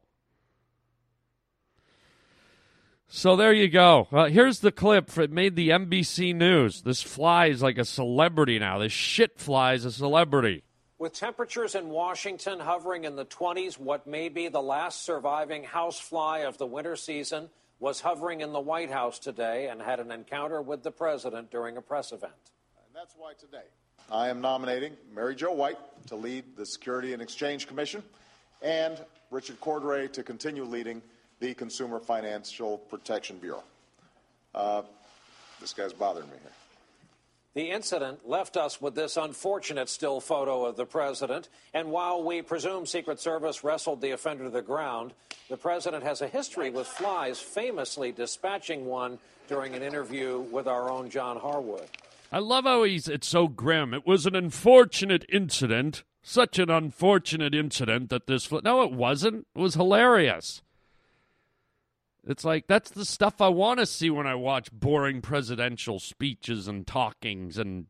So 3.09 3.37
there 3.37 3.53
you 3.53 3.69
go. 3.69 4.09
Uh, 4.11 4.25
here's 4.25 4.61
the 4.61 4.73
clip. 4.73 5.11
For, 5.11 5.21
it 5.21 5.31
made 5.31 5.55
the 5.55 5.69
NBC 5.69 6.35
News. 6.35 6.81
This 6.81 7.03
fly 7.03 7.47
is 7.47 7.63
like 7.63 7.77
a 7.77 7.85
celebrity 7.85 8.59
now. 8.59 8.79
This 8.79 8.93
shit 8.93 9.39
fly 9.39 9.75
is 9.75 9.85
a 9.85 9.93
celebrity. 9.93 10.65
With 10.99 11.13
temperatures 11.13 11.75
in 11.75 11.91
Washington 11.91 12.59
hovering 12.59 13.05
in 13.05 13.17
the 13.17 13.27
20s, 13.27 13.77
what 13.77 14.07
may 14.07 14.31
be 14.31 14.49
the 14.49 14.63
last 14.63 15.05
surviving 15.05 15.65
housefly 15.65 16.47
of 16.47 16.57
the 16.57 16.67
winter 16.67 16.97
season 16.97 17.51
was 17.83 18.01
hovering 18.01 18.43
in 18.43 18.53
the 18.53 18.61
White 18.61 18.93
House 18.93 19.19
today 19.19 19.67
and 19.67 19.83
had 19.83 19.99
an 19.99 20.13
encounter 20.13 20.63
with 20.63 20.85
the 20.85 20.91
president 20.93 21.51
during 21.51 21.77
a 21.77 21.83
press 21.83 22.13
event. 22.13 22.33
And 22.77 22.95
that's 22.95 23.17
why 23.19 23.33
today 23.33 23.65
I 24.09 24.29
am 24.29 24.41
nominating 24.41 24.93
Mary 25.13 25.35
Jo 25.35 25.51
White 25.51 25.79
to 26.07 26.15
lead 26.15 26.45
the 26.57 26.65
Security 26.65 27.13
and 27.13 27.21
Exchange 27.21 27.67
Commission 27.67 28.05
and 28.63 29.05
Richard 29.33 29.61
Cordray 29.61 30.13
to 30.13 30.23
continue 30.23 30.63
leading 30.63 31.03
the 31.41 31.55
Consumer 31.55 31.99
Financial 31.99 32.79
Protection 32.79 33.39
Bureau. 33.39 33.65
Uh, 34.55 34.83
this 35.61 35.73
guy's 35.73 35.93
bothering 35.93 36.29
me 36.29 36.37
here. 36.41 36.62
The 37.55 37.71
incident 37.71 38.27
left 38.27 38.57
us 38.57 38.81
with 38.81 38.95
this 38.95 39.19
unfortunate 39.19 39.91
still 39.91 40.21
photo 40.21 40.65
of 40.65 40.77
the 40.77 40.87
president. 40.87 41.51
And 41.75 41.91
while 41.91 42.23
we 42.23 42.41
presume 42.41 42.87
Secret 42.87 43.21
Service 43.21 43.63
wrestled 43.63 44.01
the 44.01 44.13
offender 44.13 44.45
to 44.45 44.51
the 44.51 44.63
ground, 44.63 45.13
the 45.51 45.59
president 45.59 46.03
has 46.03 46.23
a 46.23 46.29
history 46.29 46.71
with 46.71 46.87
flies, 46.87 47.41
famously 47.41 48.11
dispatching 48.11 48.87
one 48.87 49.19
during 49.49 49.75
an 49.75 49.83
interview 49.83 50.41
with 50.51 50.67
our 50.67 50.91
own 50.91 51.11
John 51.11 51.39
Harwood. 51.39 51.89
I 52.31 52.39
love 52.39 52.65
how 52.65 52.85
he's 52.85 53.09
it's 53.09 53.29
so 53.29 53.49
grim. 53.49 53.93
It 53.93 54.07
was 54.07 54.25
an 54.25 54.35
unfortunate 54.35 55.27
incident. 55.29 56.05
Such 56.23 56.59
an 56.59 56.71
unfortunate 56.71 57.55
incident 57.55 58.09
that 58.09 58.27
this 58.27 58.47
fl- 58.47 58.61
No, 58.65 58.83
it 58.83 58.93
wasn't. 58.93 59.47
It 59.55 59.59
was 59.59 59.75
hilarious. 59.75 60.63
It's 62.25 62.45
like 62.45 62.69
that's 62.69 62.91
the 62.91 63.05
stuff 63.05 63.41
I 63.41 63.49
want 63.49 63.81
to 63.81 63.87
see 63.87 64.09
when 64.09 64.29
I 64.29 64.37
watch 64.37 64.71
boring 64.73 65.21
presidential 65.23 65.99
speeches 65.99 66.69
and 66.69 66.87
talkings 66.87 67.59
and 67.59 67.87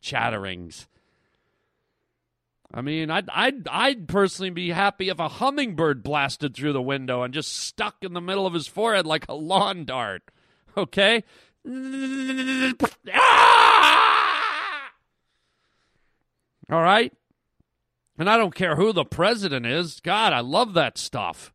chatterings. 0.00 0.86
I 2.72 2.80
mean, 2.80 3.10
I'd, 3.10 3.28
I'd, 3.30 3.68
I'd 3.68 4.08
personally 4.08 4.50
be 4.50 4.70
happy 4.70 5.08
if 5.08 5.20
a 5.20 5.28
hummingbird 5.28 6.02
blasted 6.02 6.54
through 6.56 6.72
the 6.72 6.82
window 6.82 7.22
and 7.22 7.32
just 7.32 7.56
stuck 7.56 7.96
in 8.02 8.14
the 8.14 8.20
middle 8.20 8.46
of 8.46 8.54
his 8.54 8.66
forehead 8.66 9.06
like 9.06 9.26
a 9.28 9.34
lawn 9.34 9.84
dart. 9.84 10.22
Okay? 10.76 11.22
All 16.68 16.82
right? 16.82 17.12
And 18.18 18.28
I 18.28 18.36
don't 18.36 18.56
care 18.56 18.74
who 18.74 18.92
the 18.92 19.04
president 19.04 19.66
is. 19.66 20.00
God, 20.00 20.32
I 20.32 20.40
love 20.40 20.74
that 20.74 20.98
stuff. 20.98 21.53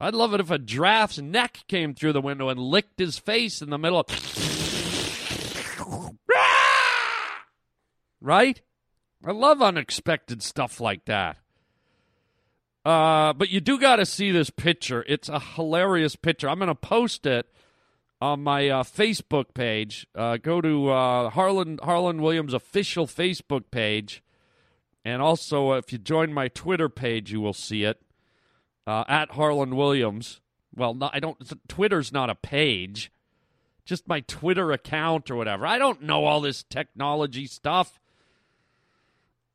I'd 0.00 0.14
love 0.14 0.32
it 0.32 0.40
if 0.40 0.50
a 0.50 0.58
giraffe's 0.58 1.18
neck 1.18 1.64
came 1.68 1.94
through 1.94 2.14
the 2.14 2.22
window 2.22 2.48
and 2.48 2.58
licked 2.58 2.98
his 2.98 3.18
face 3.18 3.60
in 3.60 3.68
the 3.68 3.78
middle 3.78 4.00
of. 4.00 4.06
right? 8.20 8.60
I 9.24 9.32
love 9.32 9.60
unexpected 9.60 10.42
stuff 10.42 10.80
like 10.80 11.04
that. 11.04 11.36
Uh, 12.84 13.34
but 13.34 13.50
you 13.50 13.60
do 13.60 13.78
got 13.78 13.96
to 13.96 14.06
see 14.06 14.30
this 14.30 14.48
picture. 14.48 15.04
It's 15.06 15.28
a 15.28 15.38
hilarious 15.38 16.16
picture. 16.16 16.48
I'm 16.48 16.58
going 16.58 16.68
to 16.68 16.74
post 16.74 17.26
it 17.26 17.46
on 18.22 18.42
my 18.42 18.70
uh, 18.70 18.82
Facebook 18.82 19.52
page. 19.52 20.06
Uh, 20.14 20.38
go 20.38 20.62
to 20.62 20.88
uh, 20.88 21.30
Harland 21.30 21.80
Harland 21.82 22.22
Williams 22.22 22.54
official 22.54 23.06
Facebook 23.06 23.64
page, 23.70 24.22
and 25.04 25.20
also 25.20 25.72
if 25.72 25.92
you 25.92 25.98
join 25.98 26.32
my 26.32 26.48
Twitter 26.48 26.88
page, 26.88 27.32
you 27.32 27.42
will 27.42 27.52
see 27.52 27.84
it 27.84 28.00
uh, 28.90 29.04
at 29.06 29.30
Harland 29.30 29.76
Williams. 29.76 30.40
Well, 30.74 30.98
I 31.12 31.20
don't. 31.20 31.38
Twitter's 31.68 32.12
not 32.12 32.28
a 32.28 32.34
page, 32.34 33.12
just 33.84 34.08
my 34.08 34.20
Twitter 34.20 34.72
account 34.72 35.30
or 35.30 35.36
whatever. 35.36 35.64
I 35.64 35.78
don't 35.78 36.02
know 36.02 36.24
all 36.24 36.40
this 36.40 36.64
technology 36.64 37.46
stuff. 37.46 38.00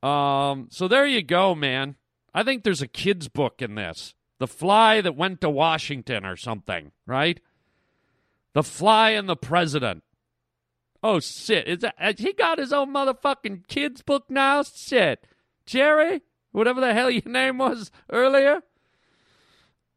Um, 0.02 0.68
so 0.70 0.88
there 0.88 1.06
you 1.06 1.20
go, 1.20 1.54
man. 1.54 1.96
I 2.32 2.44
think 2.44 2.64
there's 2.64 2.80
a 2.80 2.86
kid's 2.86 3.28
book 3.28 3.60
in 3.60 3.74
this. 3.74 4.14
The 4.38 4.46
Fly 4.46 5.02
That 5.02 5.16
Went 5.16 5.42
to 5.42 5.50
Washington 5.50 6.24
or 6.24 6.36
something, 6.36 6.92
right? 7.06 7.38
The 8.54 8.62
Fly 8.62 9.10
and 9.10 9.28
the 9.28 9.36
President. 9.36 10.02
Oh, 11.02 11.20
shit. 11.20 11.68
Is 11.68 11.78
that, 11.80 12.18
he 12.18 12.32
got 12.32 12.58
his 12.58 12.72
own 12.72 12.92
motherfucking 12.92 13.68
kid's 13.68 14.02
book 14.02 14.24
now? 14.30 14.62
Shit. 14.62 15.26
Jerry? 15.66 16.22
Whatever 16.52 16.80
the 16.80 16.94
hell 16.94 17.10
your 17.10 17.22
name 17.26 17.58
was 17.58 17.90
earlier? 18.10 18.62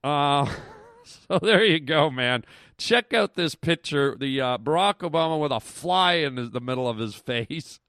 Uh, 0.04 0.52
so 1.04 1.40
there 1.40 1.64
you 1.64 1.80
go, 1.80 2.10
man. 2.10 2.44
Check 2.78 3.14
out 3.14 3.36
this 3.36 3.56
picture. 3.56 4.16
The 4.18 4.40
uh, 4.40 4.58
Barack 4.58 5.00
Obama 5.00 5.40
with 5.40 5.52
a 5.52 5.60
fly 5.60 6.14
in 6.14 6.52
the 6.52 6.62
middle 6.62 6.88
of 6.88 6.98
his 6.98 7.16
face 7.16 7.80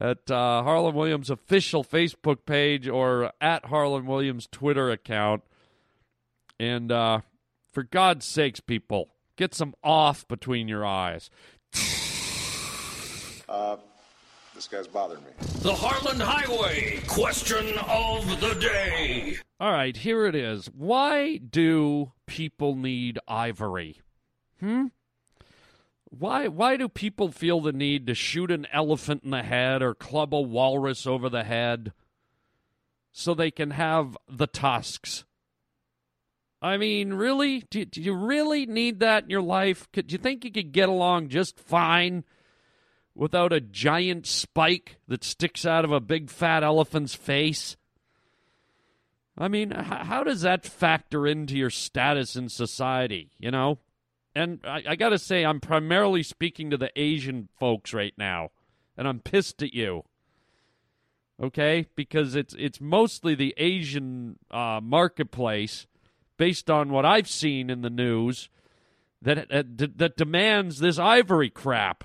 at 0.00 0.30
uh, 0.30 0.62
Harland 0.62 0.96
Williams' 0.96 1.30
official 1.30 1.84
Facebook 1.84 2.44
page 2.46 2.88
or 2.88 3.32
at 3.40 3.66
Harland 3.66 4.06
Williams' 4.06 4.48
Twitter 4.50 4.90
account. 4.90 5.42
And 6.58 6.92
uh, 6.92 7.20
for 7.72 7.82
God's 7.82 8.26
sakes, 8.26 8.60
people, 8.60 9.08
get 9.36 9.54
some 9.54 9.74
off 9.82 10.28
between 10.28 10.68
your 10.68 10.84
eyes. 10.84 11.30
Uh, 13.48 13.76
this 14.60 14.68
guy's 14.68 14.86
bothering 14.86 15.24
me. 15.24 15.30
The 15.62 15.74
Harland 15.74 16.20
Highway 16.20 17.00
question 17.06 17.78
of 17.88 18.40
the 18.40 18.54
day. 18.60 19.38
All 19.58 19.72
right, 19.72 19.96
here 19.96 20.26
it 20.26 20.34
is. 20.34 20.66
Why 20.66 21.38
do 21.38 22.12
people 22.26 22.76
need 22.76 23.18
ivory? 23.26 24.02
Hmm? 24.58 24.88
Why 26.10 26.48
why 26.48 26.76
do 26.76 26.90
people 26.90 27.32
feel 27.32 27.62
the 27.62 27.72
need 27.72 28.06
to 28.08 28.14
shoot 28.14 28.50
an 28.50 28.66
elephant 28.70 29.22
in 29.24 29.30
the 29.30 29.42
head 29.42 29.80
or 29.80 29.94
club 29.94 30.34
a 30.34 30.40
walrus 30.42 31.06
over 31.06 31.30
the 31.30 31.44
head 31.44 31.94
so 33.12 33.32
they 33.32 33.50
can 33.50 33.70
have 33.70 34.14
the 34.28 34.46
tusks? 34.46 35.24
I 36.60 36.76
mean, 36.76 37.14
really? 37.14 37.60
Do, 37.70 37.86
do 37.86 38.02
you 38.02 38.12
really 38.12 38.66
need 38.66 39.00
that 39.00 39.24
in 39.24 39.30
your 39.30 39.40
life? 39.40 39.88
Could 39.90 40.12
you 40.12 40.18
think 40.18 40.44
you 40.44 40.52
could 40.52 40.72
get 40.72 40.90
along 40.90 41.30
just 41.30 41.58
fine 41.58 42.24
without 43.20 43.52
a 43.52 43.60
giant 43.60 44.26
spike 44.26 44.96
that 45.06 45.22
sticks 45.22 45.66
out 45.66 45.84
of 45.84 45.92
a 45.92 46.00
big 46.00 46.30
fat 46.30 46.64
elephant's 46.64 47.14
face? 47.14 47.76
I 49.36 49.46
mean, 49.46 49.72
h- 49.72 49.84
how 50.06 50.24
does 50.24 50.40
that 50.40 50.64
factor 50.64 51.26
into 51.26 51.54
your 51.54 51.68
status 51.68 52.34
in 52.34 52.48
society, 52.48 53.30
you 53.38 53.50
know? 53.50 53.78
And 54.34 54.60
I, 54.64 54.82
I 54.88 54.96
got 54.96 55.10
to 55.10 55.18
say, 55.18 55.44
I'm 55.44 55.60
primarily 55.60 56.22
speaking 56.22 56.70
to 56.70 56.78
the 56.78 56.90
Asian 56.96 57.50
folks 57.58 57.92
right 57.92 58.14
now, 58.16 58.52
and 58.96 59.06
I'm 59.06 59.20
pissed 59.20 59.62
at 59.62 59.74
you. 59.74 60.04
Okay, 61.42 61.86
because 61.94 62.34
it's 62.34 62.54
it's 62.58 62.80
mostly 62.80 63.34
the 63.34 63.54
Asian 63.56 64.38
uh, 64.50 64.80
marketplace, 64.82 65.86
based 66.36 66.70
on 66.70 66.90
what 66.90 67.06
I've 67.06 67.28
seen 67.28 67.70
in 67.70 67.82
the 67.82 67.90
news, 67.90 68.48
that 69.20 69.48
that 69.48 70.16
demands 70.16 70.78
this 70.78 70.98
ivory 70.98 71.50
crap. 71.50 72.04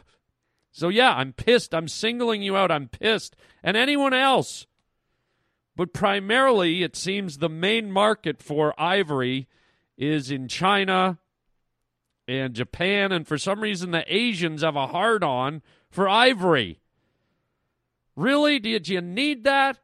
So 0.76 0.90
yeah, 0.90 1.14
I'm 1.14 1.32
pissed. 1.32 1.74
I'm 1.74 1.88
singling 1.88 2.42
you 2.42 2.58
out. 2.58 2.70
I'm 2.70 2.90
pissed, 2.90 3.38
and 3.64 3.78
anyone 3.78 4.14
else. 4.14 4.68
But 5.74 5.94
primarily, 5.94 6.84
it 6.84 6.98
seems 6.98 7.38
the 7.38 7.48
main 7.48 7.90
market 7.90 8.44
for 8.44 8.78
ivory 8.78 9.48
is 9.98 10.30
in 10.30 10.50
China 10.50 11.18
and 12.28 12.54
Japan, 12.54 13.14
and 13.14 13.26
for 13.26 13.38
some 13.38 13.62
reason, 13.62 13.92
the 13.92 14.04
Asians 14.14 14.64
have 14.64 14.76
a 14.76 14.88
hard 14.88 15.24
on 15.24 15.62
for 15.90 16.10
ivory. 16.10 16.82
Really? 18.18 18.60
Did 18.60 18.90
you 18.90 19.00
need 19.00 19.46
that? 19.46 19.80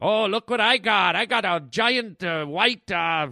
Oh, 0.00 0.26
look 0.26 0.48
what 0.48 0.60
I 0.60 0.78
got. 0.78 1.16
I 1.16 1.26
got 1.26 1.44
a 1.44 1.58
giant 1.58 2.22
uh, 2.22 2.44
white, 2.44 2.88
uh, 2.88 3.30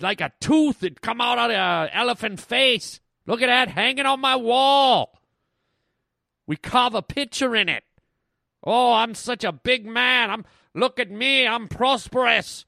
like 0.00 0.20
a 0.20 0.30
tooth 0.38 0.78
that 0.80 1.00
come 1.00 1.20
out 1.20 1.38
of 1.38 1.50
an 1.50 1.90
elephant 1.92 2.38
face. 2.38 3.00
Look 3.26 3.42
at 3.42 3.46
that 3.46 3.70
hanging 3.70 4.06
on 4.06 4.20
my 4.20 4.36
wall. 4.36 5.18
We 6.46 6.56
carve 6.56 6.94
a 6.94 7.02
picture 7.02 7.54
in 7.54 7.68
it. 7.68 7.84
Oh, 8.64 8.92
I'm 8.92 9.14
such 9.14 9.44
a 9.44 9.52
big 9.52 9.86
man. 9.86 10.30
I'm 10.30 10.44
look 10.74 10.98
at 11.00 11.10
me. 11.10 11.46
I'm 11.46 11.68
prosperous. 11.68 12.64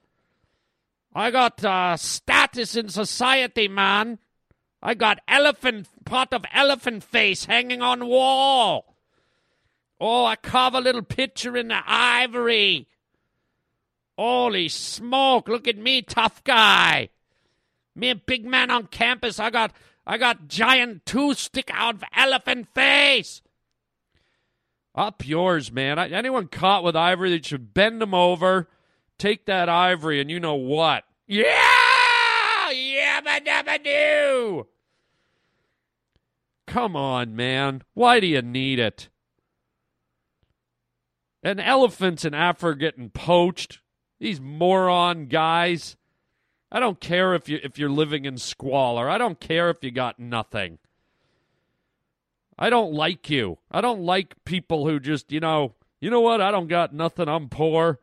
I 1.14 1.30
got 1.30 1.64
uh, 1.64 1.96
status 1.96 2.74
in 2.74 2.88
society, 2.88 3.68
man. 3.68 4.18
I 4.82 4.94
got 4.94 5.20
elephant 5.28 5.88
pot 6.04 6.34
of 6.34 6.44
elephant 6.52 7.04
face 7.04 7.44
hanging 7.44 7.80
on 7.80 8.06
wall. 8.06 8.96
Oh, 10.00 10.24
I 10.24 10.36
carve 10.36 10.74
a 10.74 10.80
little 10.80 11.02
picture 11.02 11.56
in 11.56 11.68
the 11.68 11.80
ivory. 11.86 12.88
Holy 14.18 14.68
smoke! 14.68 15.48
Look 15.48 15.66
at 15.66 15.78
me, 15.78 16.02
tough 16.02 16.42
guy. 16.44 17.08
Me 17.96 18.10
a 18.10 18.14
big 18.16 18.44
man 18.44 18.70
on 18.70 18.88
campus. 18.88 19.38
I 19.38 19.50
got 19.50 19.72
I 20.06 20.18
got 20.18 20.48
giant 20.48 21.06
tooth 21.06 21.38
stick 21.38 21.70
out 21.72 21.94
of 21.94 22.04
elephant 22.14 22.68
face. 22.74 23.40
Up 24.94 25.26
yours, 25.26 25.72
man. 25.72 25.98
Anyone 25.98 26.46
caught 26.46 26.84
with 26.84 26.94
ivory, 26.94 27.30
they 27.30 27.42
should 27.42 27.74
bend 27.74 28.00
them 28.00 28.14
over, 28.14 28.68
take 29.18 29.46
that 29.46 29.68
ivory, 29.68 30.20
and 30.20 30.30
you 30.30 30.38
know 30.38 30.54
what? 30.54 31.04
Yeah! 31.26 32.70
Yabba 32.70 33.44
dabba 33.44 33.82
doo! 33.82 34.66
Come 36.66 36.96
on, 36.96 37.34
man. 37.34 37.82
Why 37.94 38.20
do 38.20 38.26
you 38.26 38.42
need 38.42 38.78
it? 38.78 39.08
And 41.42 41.60
elephants 41.60 42.24
in 42.24 42.32
Africa 42.32 42.78
getting 42.78 43.10
poached. 43.10 43.80
These 44.18 44.40
moron 44.40 45.26
guys. 45.26 45.96
I 46.72 46.80
don't 46.80 47.00
care 47.00 47.34
if 47.34 47.48
you 47.48 47.60
if 47.62 47.78
you're 47.78 47.90
living 47.90 48.24
in 48.24 48.38
squalor. 48.38 49.10
I 49.10 49.18
don't 49.18 49.38
care 49.38 49.70
if 49.70 49.82
you 49.82 49.90
got 49.90 50.18
nothing. 50.18 50.78
I 52.58 52.70
don't 52.70 52.92
like 52.92 53.28
you. 53.30 53.58
I 53.70 53.80
don't 53.80 54.02
like 54.02 54.34
people 54.44 54.86
who 54.86 55.00
just, 55.00 55.32
you 55.32 55.40
know, 55.40 55.74
you 56.00 56.10
know 56.10 56.20
what? 56.20 56.40
I 56.40 56.50
don't 56.50 56.68
got 56.68 56.94
nothing. 56.94 57.28
I'm 57.28 57.48
poor. 57.48 57.98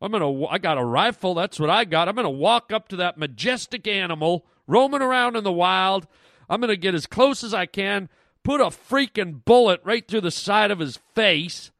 I'm 0.00 0.10
going 0.10 0.22
to 0.22 0.46
I 0.46 0.58
got 0.58 0.78
a 0.78 0.84
rifle. 0.84 1.34
That's 1.34 1.60
what 1.60 1.70
I 1.70 1.84
got. 1.84 2.08
I'm 2.08 2.14
going 2.14 2.24
to 2.24 2.30
walk 2.30 2.72
up 2.72 2.88
to 2.88 2.96
that 2.96 3.18
majestic 3.18 3.86
animal 3.86 4.46
roaming 4.66 5.02
around 5.02 5.36
in 5.36 5.44
the 5.44 5.52
wild. 5.52 6.06
I'm 6.48 6.60
going 6.60 6.70
to 6.70 6.76
get 6.76 6.94
as 6.94 7.06
close 7.06 7.44
as 7.44 7.54
I 7.54 7.66
can, 7.66 8.08
put 8.42 8.60
a 8.60 8.66
freaking 8.66 9.44
bullet 9.44 9.80
right 9.84 10.06
through 10.06 10.22
the 10.22 10.30
side 10.30 10.70
of 10.70 10.80
his 10.80 10.98
face. 11.14 11.70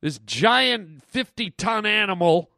This 0.00 0.18
giant 0.18 1.04
50 1.04 1.50
ton 1.50 1.86
animal. 1.86 2.50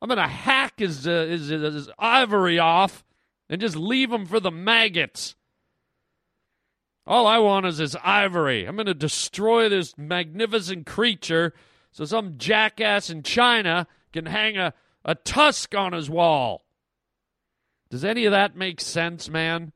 I'm 0.00 0.08
going 0.08 0.18
to 0.18 0.28
hack 0.28 0.78
his, 0.78 1.06
uh, 1.06 1.26
his, 1.26 1.48
his 1.48 1.88
ivory 1.98 2.58
off 2.58 3.04
and 3.48 3.60
just 3.60 3.76
leave 3.76 4.12
him 4.12 4.26
for 4.26 4.40
the 4.40 4.50
maggots. 4.50 5.34
All 7.06 7.26
I 7.26 7.38
want 7.38 7.66
is 7.66 7.78
his 7.78 7.96
ivory. 8.02 8.64
I'm 8.64 8.76
going 8.76 8.86
to 8.86 8.94
destroy 8.94 9.68
this 9.68 9.96
magnificent 9.98 10.86
creature 10.86 11.52
so 11.94 12.04
some 12.04 12.38
jackass 12.38 13.08
in 13.08 13.22
China 13.22 13.86
can 14.12 14.26
hang 14.26 14.58
a, 14.58 14.74
a 15.04 15.14
tusk 15.14 15.76
on 15.76 15.92
his 15.92 16.10
wall. 16.10 16.64
Does 17.88 18.04
any 18.04 18.24
of 18.24 18.32
that 18.32 18.56
make 18.56 18.80
sense, 18.80 19.28
man? 19.28 19.72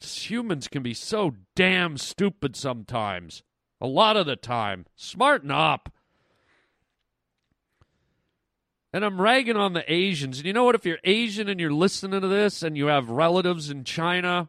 Humans 0.00 0.66
can 0.66 0.82
be 0.82 0.92
so 0.92 1.36
damn 1.54 1.96
stupid 1.96 2.56
sometimes. 2.56 3.44
A 3.80 3.86
lot 3.86 4.16
of 4.16 4.26
the 4.26 4.34
time. 4.34 4.86
Smarten 4.96 5.52
up. 5.52 5.93
And 8.94 9.04
I'm 9.04 9.20
ragging 9.20 9.56
on 9.56 9.72
the 9.72 9.92
Asians. 9.92 10.38
And 10.38 10.46
you 10.46 10.52
know 10.52 10.62
what? 10.62 10.76
If 10.76 10.86
you're 10.86 11.00
Asian 11.02 11.48
and 11.48 11.58
you're 11.58 11.72
listening 11.72 12.20
to 12.20 12.28
this 12.28 12.62
and 12.62 12.76
you 12.76 12.86
have 12.86 13.10
relatives 13.10 13.68
in 13.68 13.82
China, 13.82 14.48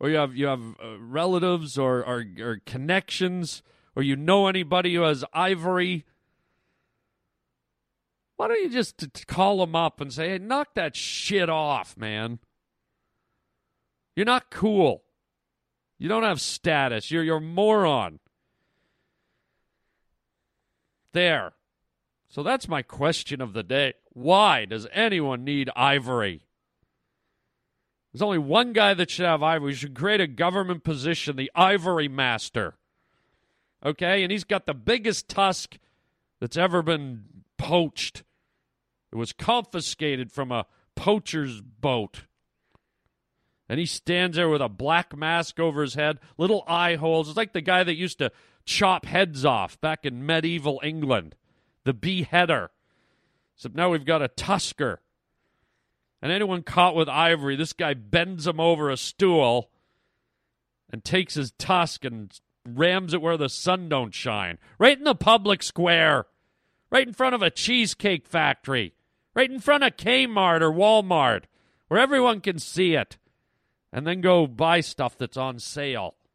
or 0.00 0.10
you 0.10 0.16
have 0.16 0.34
you 0.34 0.46
have 0.46 0.60
uh, 0.82 0.98
relatives 0.98 1.78
or, 1.78 2.04
or, 2.04 2.24
or 2.40 2.60
connections, 2.66 3.62
or 3.94 4.02
you 4.02 4.16
know 4.16 4.48
anybody 4.48 4.92
who 4.92 5.02
has 5.02 5.24
ivory, 5.32 6.04
why 8.34 8.48
don't 8.48 8.60
you 8.60 8.70
just 8.70 8.98
t- 8.98 9.24
call 9.24 9.58
them 9.58 9.76
up 9.76 10.00
and 10.00 10.12
say, 10.12 10.30
"Hey, 10.30 10.38
knock 10.38 10.74
that 10.74 10.96
shit 10.96 11.48
off, 11.48 11.96
man. 11.96 12.40
You're 14.16 14.26
not 14.26 14.50
cool. 14.50 15.04
You 15.96 16.08
don't 16.08 16.24
have 16.24 16.40
status. 16.40 17.12
You're 17.12 17.22
you're 17.22 17.38
moron." 17.38 18.18
There. 21.12 21.52
So 22.28 22.42
that's 22.42 22.68
my 22.68 22.82
question 22.82 23.40
of 23.40 23.52
the 23.52 23.62
day. 23.62 23.94
Why 24.12 24.64
does 24.64 24.86
anyone 24.92 25.44
need 25.44 25.70
ivory? 25.76 26.42
There's 28.12 28.22
only 28.22 28.38
one 28.38 28.72
guy 28.72 28.94
that 28.94 29.10
should 29.10 29.26
have 29.26 29.42
ivory. 29.42 29.66
We 29.70 29.74
should 29.74 29.94
create 29.94 30.20
a 30.20 30.26
government 30.26 30.84
position, 30.84 31.36
the 31.36 31.52
ivory 31.54 32.08
master. 32.08 32.74
Okay? 33.84 34.22
And 34.22 34.32
he's 34.32 34.44
got 34.44 34.66
the 34.66 34.74
biggest 34.74 35.28
tusk 35.28 35.78
that's 36.40 36.56
ever 36.56 36.82
been 36.82 37.24
poached. 37.58 38.22
It 39.12 39.16
was 39.16 39.32
confiscated 39.32 40.32
from 40.32 40.50
a 40.50 40.66
poacher's 40.94 41.60
boat. 41.60 42.22
And 43.68 43.78
he 43.78 43.86
stands 43.86 44.36
there 44.36 44.48
with 44.48 44.62
a 44.62 44.68
black 44.68 45.16
mask 45.16 45.60
over 45.60 45.82
his 45.82 45.94
head, 45.94 46.18
little 46.38 46.64
eye 46.66 46.96
holes. 46.96 47.28
It's 47.28 47.36
like 47.36 47.52
the 47.52 47.60
guy 47.60 47.84
that 47.84 47.96
used 47.96 48.18
to 48.18 48.32
chop 48.64 49.04
heads 49.04 49.44
off 49.44 49.80
back 49.80 50.04
in 50.04 50.24
medieval 50.24 50.80
England 50.82 51.34
the 51.86 51.94
beheader. 51.94 52.70
Except 53.54 53.74
now 53.74 53.88
we've 53.88 54.04
got 54.04 54.20
a 54.20 54.28
tusker. 54.28 55.00
And 56.20 56.32
anyone 56.32 56.62
caught 56.62 56.96
with 56.96 57.08
ivory, 57.08 57.56
this 57.56 57.72
guy 57.72 57.94
bends 57.94 58.46
him 58.46 58.58
over 58.58 58.90
a 58.90 58.96
stool 58.96 59.70
and 60.90 61.04
takes 61.04 61.34
his 61.34 61.52
tusk 61.52 62.04
and 62.04 62.38
rams 62.68 63.14
it 63.14 63.22
where 63.22 63.36
the 63.36 63.48
sun 63.48 63.88
don't 63.88 64.12
shine. 64.12 64.58
Right 64.78 64.98
in 64.98 65.04
the 65.04 65.14
public 65.14 65.62
square. 65.62 66.26
Right 66.90 67.06
in 67.06 67.14
front 67.14 67.36
of 67.36 67.42
a 67.42 67.50
cheesecake 67.50 68.26
factory. 68.26 68.94
Right 69.32 69.50
in 69.50 69.60
front 69.60 69.84
of 69.84 69.96
Kmart 69.96 70.62
or 70.62 70.72
Walmart. 70.72 71.44
Where 71.86 72.00
everyone 72.00 72.40
can 72.40 72.58
see 72.58 72.94
it. 72.94 73.16
And 73.92 74.04
then 74.04 74.20
go 74.20 74.48
buy 74.48 74.80
stuff 74.80 75.16
that's 75.16 75.36
on 75.36 75.60
sale. 75.60 76.16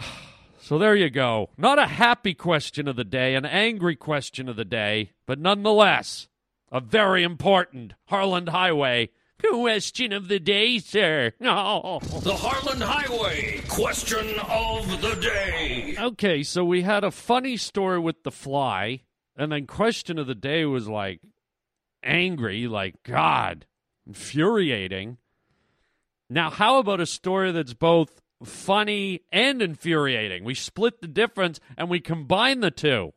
So 0.64 0.78
there 0.78 0.96
you 0.96 1.10
go. 1.10 1.50
Not 1.58 1.78
a 1.78 1.86
happy 1.86 2.32
question 2.32 2.88
of 2.88 2.96
the 2.96 3.04
day, 3.04 3.34
an 3.34 3.44
angry 3.44 3.94
question 3.96 4.48
of 4.48 4.56
the 4.56 4.64
day, 4.64 5.10
but 5.26 5.38
nonetheless, 5.38 6.26
a 6.72 6.80
very 6.80 7.22
important 7.22 7.92
Harland 8.06 8.48
Highway 8.48 9.10
question 9.46 10.10
of 10.10 10.28
the 10.28 10.40
day, 10.40 10.78
sir. 10.78 11.32
Oh. 11.42 12.00
The 12.22 12.34
Harland 12.34 12.82
Highway 12.82 13.60
question 13.68 14.38
of 14.40 15.02
the 15.02 15.14
day. 15.16 15.96
Okay, 15.98 16.42
so 16.42 16.64
we 16.64 16.80
had 16.80 17.04
a 17.04 17.10
funny 17.10 17.58
story 17.58 17.98
with 17.98 18.22
the 18.22 18.30
fly, 18.30 19.02
and 19.36 19.52
then 19.52 19.66
question 19.66 20.18
of 20.18 20.26
the 20.26 20.34
day 20.34 20.64
was 20.64 20.88
like 20.88 21.20
angry, 22.02 22.68
like 22.68 23.02
God, 23.02 23.66
infuriating. 24.06 25.18
Now, 26.30 26.48
how 26.48 26.78
about 26.78 27.02
a 27.02 27.06
story 27.06 27.52
that's 27.52 27.74
both 27.74 28.22
funny 28.44 29.22
and 29.32 29.60
infuriating. 29.60 30.44
We 30.44 30.54
split 30.54 31.00
the 31.00 31.08
difference 31.08 31.60
and 31.76 31.88
we 31.88 32.00
combine 32.00 32.60
the 32.60 32.70
two. 32.70 33.12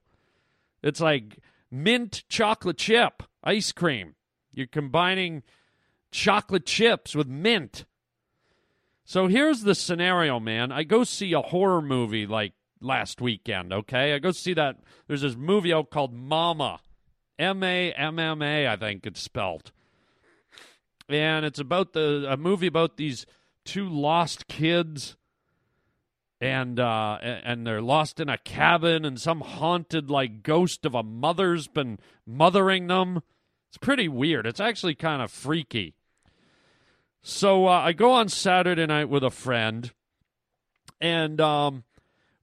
It's 0.82 1.00
like 1.00 1.40
mint 1.72 2.24
chocolate 2.30 2.78
chip 2.78 3.24
ice 3.44 3.72
cream. 3.72 4.16
You're 4.54 4.68
combining 4.68 5.44
chocolate 6.12 6.66
chips 6.66 7.16
with 7.16 7.28
mint. 7.28 7.86
So 9.06 9.28
here's 9.28 9.62
the 9.62 9.76
scenario, 9.76 10.40
man. 10.40 10.72
I 10.72 10.84
go 10.84 11.04
see 11.04 11.34
a 11.34 11.42
horror 11.42 11.82
movie 11.82 12.28
like 12.28 12.54
last 12.82 13.22
weekend, 13.22 13.72
okay? 13.72 14.14
I 14.14 14.20
go 14.20 14.32
see 14.32 14.54
that. 14.56 14.80
There's 15.08 15.22
this 15.22 15.36
movie 15.36 15.74
out 15.74 15.90
called 15.90 16.14
Mama. 16.14 16.80
M 17.40 17.64
A 17.64 17.94
M 17.94 18.18
M 18.20 18.42
A, 18.42 18.68
I 18.68 18.76
think 18.76 19.06
it's 19.06 19.22
spelled. 19.22 19.72
And 21.08 21.46
it's 21.46 21.60
about 21.60 21.94
the 21.94 22.26
a 22.28 22.36
movie 22.36 22.68
about 22.68 22.98
these 22.98 23.26
two 23.68 23.88
lost 23.88 24.48
kids 24.48 25.16
and 26.40 26.80
uh, 26.80 27.18
and 27.22 27.66
they're 27.66 27.82
lost 27.82 28.20
in 28.20 28.30
a 28.30 28.38
cabin, 28.38 29.06
and 29.06 29.20
some 29.20 29.42
haunted 29.42 30.10
like 30.10 30.44
ghost 30.44 30.86
of 30.86 30.94
a 30.94 31.04
mother's 31.04 31.68
been 31.68 32.00
mothering 32.26 32.88
them. 32.88 33.22
It's 33.70 33.78
pretty 33.78 34.08
weird. 34.08 34.46
It's 34.46 34.60
actually 34.60 34.96
kind 34.96 35.22
of 35.22 35.32
freaky. 35.32 35.96
So 37.22 37.68
uh, 37.68 37.72
I 37.72 37.94
go 37.94 38.12
on 38.12 38.30
Saturday 38.30 38.86
night 38.86 39.10
with 39.10 39.24
a 39.24 39.32
friend, 39.32 39.92
and 41.02 41.42
um, 41.42 41.84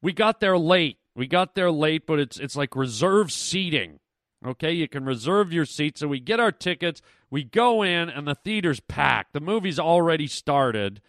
we 0.03 0.13
got 0.13 0.41
there 0.41 0.59
late. 0.59 0.99
We 1.15 1.29
got 1.29 1.55
there 1.55 1.71
late, 1.71 2.07
but 2.07 2.19
it's 2.19 2.39
it's 2.39 2.57
like 2.57 2.75
reserve 2.75 3.31
seating. 3.31 4.01
Okay, 4.45 4.73
you 4.73 4.89
can 4.89 5.05
reserve 5.05 5.53
your 5.53 5.65
seat. 5.65 5.99
So 5.99 6.09
we 6.09 6.21
get 6.21 6.41
our 6.41 6.53
tickets. 6.53 7.01
We 7.31 7.45
go 7.45 7.83
in, 7.83 8.11
and 8.11 8.27
the 8.27 8.35
theater's 8.35 8.81
packed. 8.81 9.35
The 9.35 9.41
movie's 9.41 9.79
already 9.79 10.27
started 10.27 11.01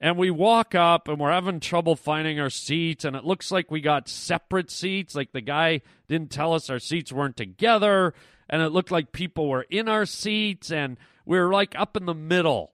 and 0.00 0.16
we 0.16 0.30
walk 0.30 0.74
up 0.74 1.08
and 1.08 1.18
we're 1.18 1.32
having 1.32 1.60
trouble 1.60 1.96
finding 1.96 2.40
our 2.40 2.50
seats 2.50 3.04
and 3.04 3.14
it 3.14 3.24
looks 3.24 3.50
like 3.50 3.70
we 3.70 3.80
got 3.80 4.08
separate 4.08 4.70
seats 4.70 5.14
like 5.14 5.32
the 5.32 5.40
guy 5.40 5.80
didn't 6.08 6.30
tell 6.30 6.54
us 6.54 6.70
our 6.70 6.78
seats 6.78 7.12
weren't 7.12 7.36
together 7.36 8.14
and 8.50 8.62
it 8.62 8.70
looked 8.70 8.90
like 8.90 9.12
people 9.12 9.48
were 9.48 9.64
in 9.70 9.88
our 9.88 10.04
seats, 10.04 10.70
and 10.70 10.98
we 11.24 11.38
were 11.38 11.52
like 11.52 11.74
up 11.78 11.96
in 11.96 12.04
the 12.04 12.14
middle, 12.14 12.72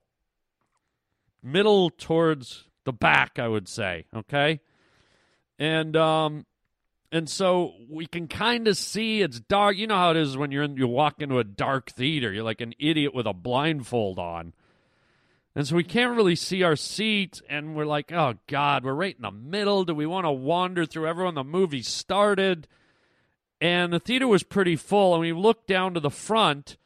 middle 1.43 1.91
towards 1.91 2.65
the 2.85 2.95
back, 2.95 3.39
I 3.39 3.47
would 3.47 3.69
say. 3.69 4.07
Okay, 4.17 4.61
and 5.59 5.95
um, 5.95 6.47
and 7.13 7.29
so 7.29 7.75
we 7.91 8.07
can 8.07 8.27
kind 8.27 8.67
of 8.67 8.79
see 8.79 9.21
it's 9.21 9.39
dark. 9.39 9.77
You 9.77 9.87
know 9.87 9.97
how 9.97 10.13
it 10.13 10.17
is 10.17 10.37
when 10.37 10.51
you're 10.51 10.63
in, 10.63 10.79
you 10.79 10.89
walk 10.89 11.21
into 11.21 11.39
a 11.39 11.45
dark 11.45 11.91
theater. 11.91 12.33
You're 12.33 12.43
like 12.43 12.63
an 12.63 12.73
idiot 12.81 13.15
with 13.15 13.27
a 13.27 13.35
blindfold 13.35 14.19
on. 14.19 14.55
And 15.57 15.67
so 15.67 15.75
we 15.75 15.85
can't 15.85 16.15
really 16.15 16.37
see 16.37 16.63
our 16.63 16.77
seats, 16.77 17.41
and 17.49 17.75
we're 17.75 17.87
like, 17.87 18.13
oh, 18.13 18.35
God, 18.47 18.85
we're 18.85 18.93
right 18.93 19.17
in 19.17 19.23
the 19.23 19.31
middle. 19.31 19.85
Do 19.85 19.95
we 19.95 20.05
want 20.05 20.27
to 20.27 20.31
wander 20.31 20.85
through 20.85 21.09
everyone? 21.09 21.35
The 21.35 21.45
movie 21.45 21.81
started, 21.81 22.69
and 23.59 23.91
the 23.91 23.99
theater 23.99 24.29
was 24.29 24.43
pretty 24.43 24.77
full. 24.77 25.15
And 25.15 25.23
we 25.23 25.33
looked 25.33 25.67
down 25.67 25.95
to 25.95 26.01
the 26.01 26.11
front, 26.11 26.77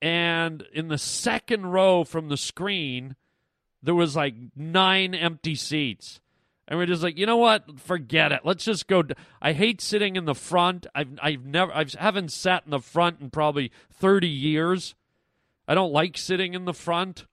and 0.00 0.64
in 0.72 0.88
the 0.88 0.96
second 0.96 1.66
row 1.66 2.02
from 2.02 2.30
the 2.30 2.38
screen, 2.38 3.14
there 3.82 3.94
was 3.94 4.16
like 4.16 4.36
nine 4.56 5.14
empty 5.14 5.54
seats. 5.54 6.18
And 6.66 6.78
we're 6.78 6.86
just 6.86 7.02
like, 7.02 7.18
you 7.18 7.26
know 7.26 7.36
what? 7.36 7.78
Forget 7.78 8.32
it. 8.32 8.40
Let's 8.42 8.64
just 8.64 8.86
go. 8.86 9.02
D- 9.02 9.14
I 9.42 9.52
hate 9.52 9.82
sitting 9.82 10.16
in 10.16 10.24
the 10.24 10.34
front. 10.34 10.86
I've 10.94 11.18
I've 11.22 11.44
never 11.44 11.70
I 11.74 11.84
haven't 11.98 12.32
sat 12.32 12.62
in 12.64 12.70
the 12.70 12.80
front 12.80 13.20
in 13.20 13.28
probably 13.28 13.70
thirty 13.92 14.28
years. 14.28 14.94
I 15.68 15.74
don't 15.74 15.92
like 15.92 16.16
sitting 16.16 16.54
in 16.54 16.64
the 16.64 16.72
front, 16.72 17.26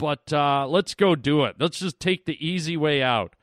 but 0.00 0.32
uh, 0.32 0.66
let's 0.66 0.94
go 0.94 1.14
do 1.14 1.44
it. 1.44 1.56
Let's 1.58 1.78
just 1.78 2.00
take 2.00 2.24
the 2.24 2.44
easy 2.44 2.74
way 2.74 3.02
out. 3.02 3.36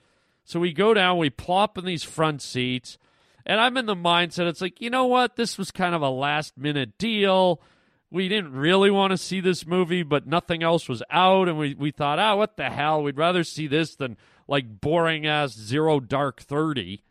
So 0.44 0.60
we 0.60 0.74
go 0.74 0.92
down, 0.96 1.20
we 1.20 1.30
plop 1.30 1.78
in 1.78 1.86
these 1.86 2.04
front 2.04 2.42
seats, 2.42 2.98
and 3.46 3.62
I'm 3.62 3.78
in 3.78 3.86
the 3.86 3.96
mindset. 3.96 4.48
It's 4.48 4.60
like, 4.60 4.82
you 4.82 4.90
know 4.90 5.06
what? 5.06 5.36
This 5.36 5.60
was 5.60 5.70
kind 5.70 5.94
of 5.94 6.02
a 6.02 6.10
last 6.10 6.58
minute 6.58 6.98
deal. 6.98 7.62
We 8.10 8.28
didn't 8.28 8.54
really 8.54 8.90
want 8.90 9.12
to 9.12 9.20
see 9.20 9.40
this 9.40 9.68
movie, 9.68 10.02
but 10.02 10.26
nothing 10.26 10.64
else 10.64 10.90
was 10.90 11.04
out, 11.12 11.48
and 11.48 11.60
we 11.60 11.76
we 11.76 11.92
thought, 11.92 12.18
oh, 12.18 12.38
what 12.38 12.58
the 12.58 12.72
hell? 12.72 13.04
We'd 13.04 13.18
rather 13.18 13.44
see 13.44 13.68
this 13.68 13.96
than 13.96 14.18
like 14.48 14.82
boring 14.82 15.28
ass 15.28 15.54
Zero 15.54 16.00
Dark 16.00 16.42
30. 16.42 17.04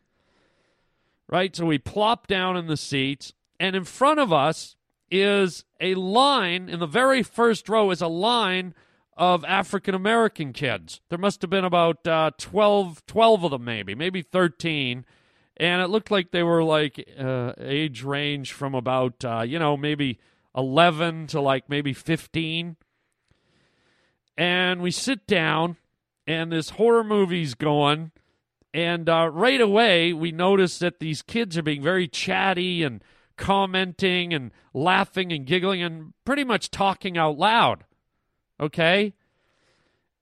Right? 1.28 1.54
So 1.54 1.66
we 1.66 1.78
plop 1.78 2.26
down 2.26 2.56
in 2.56 2.66
the 2.66 2.76
seats, 2.76 3.32
and 3.60 3.76
in 3.76 3.84
front 3.84 4.18
of 4.18 4.32
us 4.32 4.74
is 5.08 5.64
a 5.80 5.94
line, 5.94 6.68
in 6.68 6.80
the 6.80 6.86
very 6.86 7.22
first 7.22 7.68
row 7.68 7.92
is 7.92 8.02
a 8.02 8.08
line 8.08 8.74
of 9.16 9.44
African 9.44 9.94
American 9.94 10.52
kids. 10.52 11.00
There 11.08 11.18
must 11.18 11.40
have 11.42 11.50
been 11.50 11.64
about 11.64 12.06
uh, 12.06 12.32
12, 12.38 13.04
12 13.06 13.44
of 13.44 13.50
them, 13.50 13.64
maybe, 13.64 13.94
maybe 13.94 14.22
13. 14.22 15.04
And 15.56 15.82
it 15.82 15.88
looked 15.88 16.10
like 16.10 16.30
they 16.30 16.42
were 16.42 16.62
like 16.62 17.08
uh, 17.18 17.52
age 17.58 18.02
range 18.02 18.52
from 18.52 18.74
about, 18.74 19.24
uh, 19.24 19.42
you 19.46 19.58
know, 19.58 19.76
maybe 19.76 20.18
11 20.54 21.28
to 21.28 21.40
like 21.40 21.70
maybe 21.70 21.94
15. 21.94 22.76
And 24.36 24.82
we 24.82 24.90
sit 24.90 25.26
down, 25.26 25.76
and 26.26 26.52
this 26.52 26.70
horror 26.70 27.04
movie's 27.04 27.54
going. 27.54 28.10
And 28.74 29.08
uh, 29.08 29.30
right 29.32 29.60
away, 29.60 30.12
we 30.12 30.30
notice 30.30 30.78
that 30.80 31.00
these 31.00 31.22
kids 31.22 31.56
are 31.56 31.62
being 31.62 31.82
very 31.82 32.06
chatty 32.06 32.82
and 32.82 33.02
commenting 33.38 34.34
and 34.34 34.50
laughing 34.74 35.32
and 35.32 35.46
giggling 35.46 35.82
and 35.82 36.12
pretty 36.26 36.44
much 36.44 36.70
talking 36.70 37.16
out 37.16 37.38
loud. 37.38 37.84
Okay? 38.60 39.14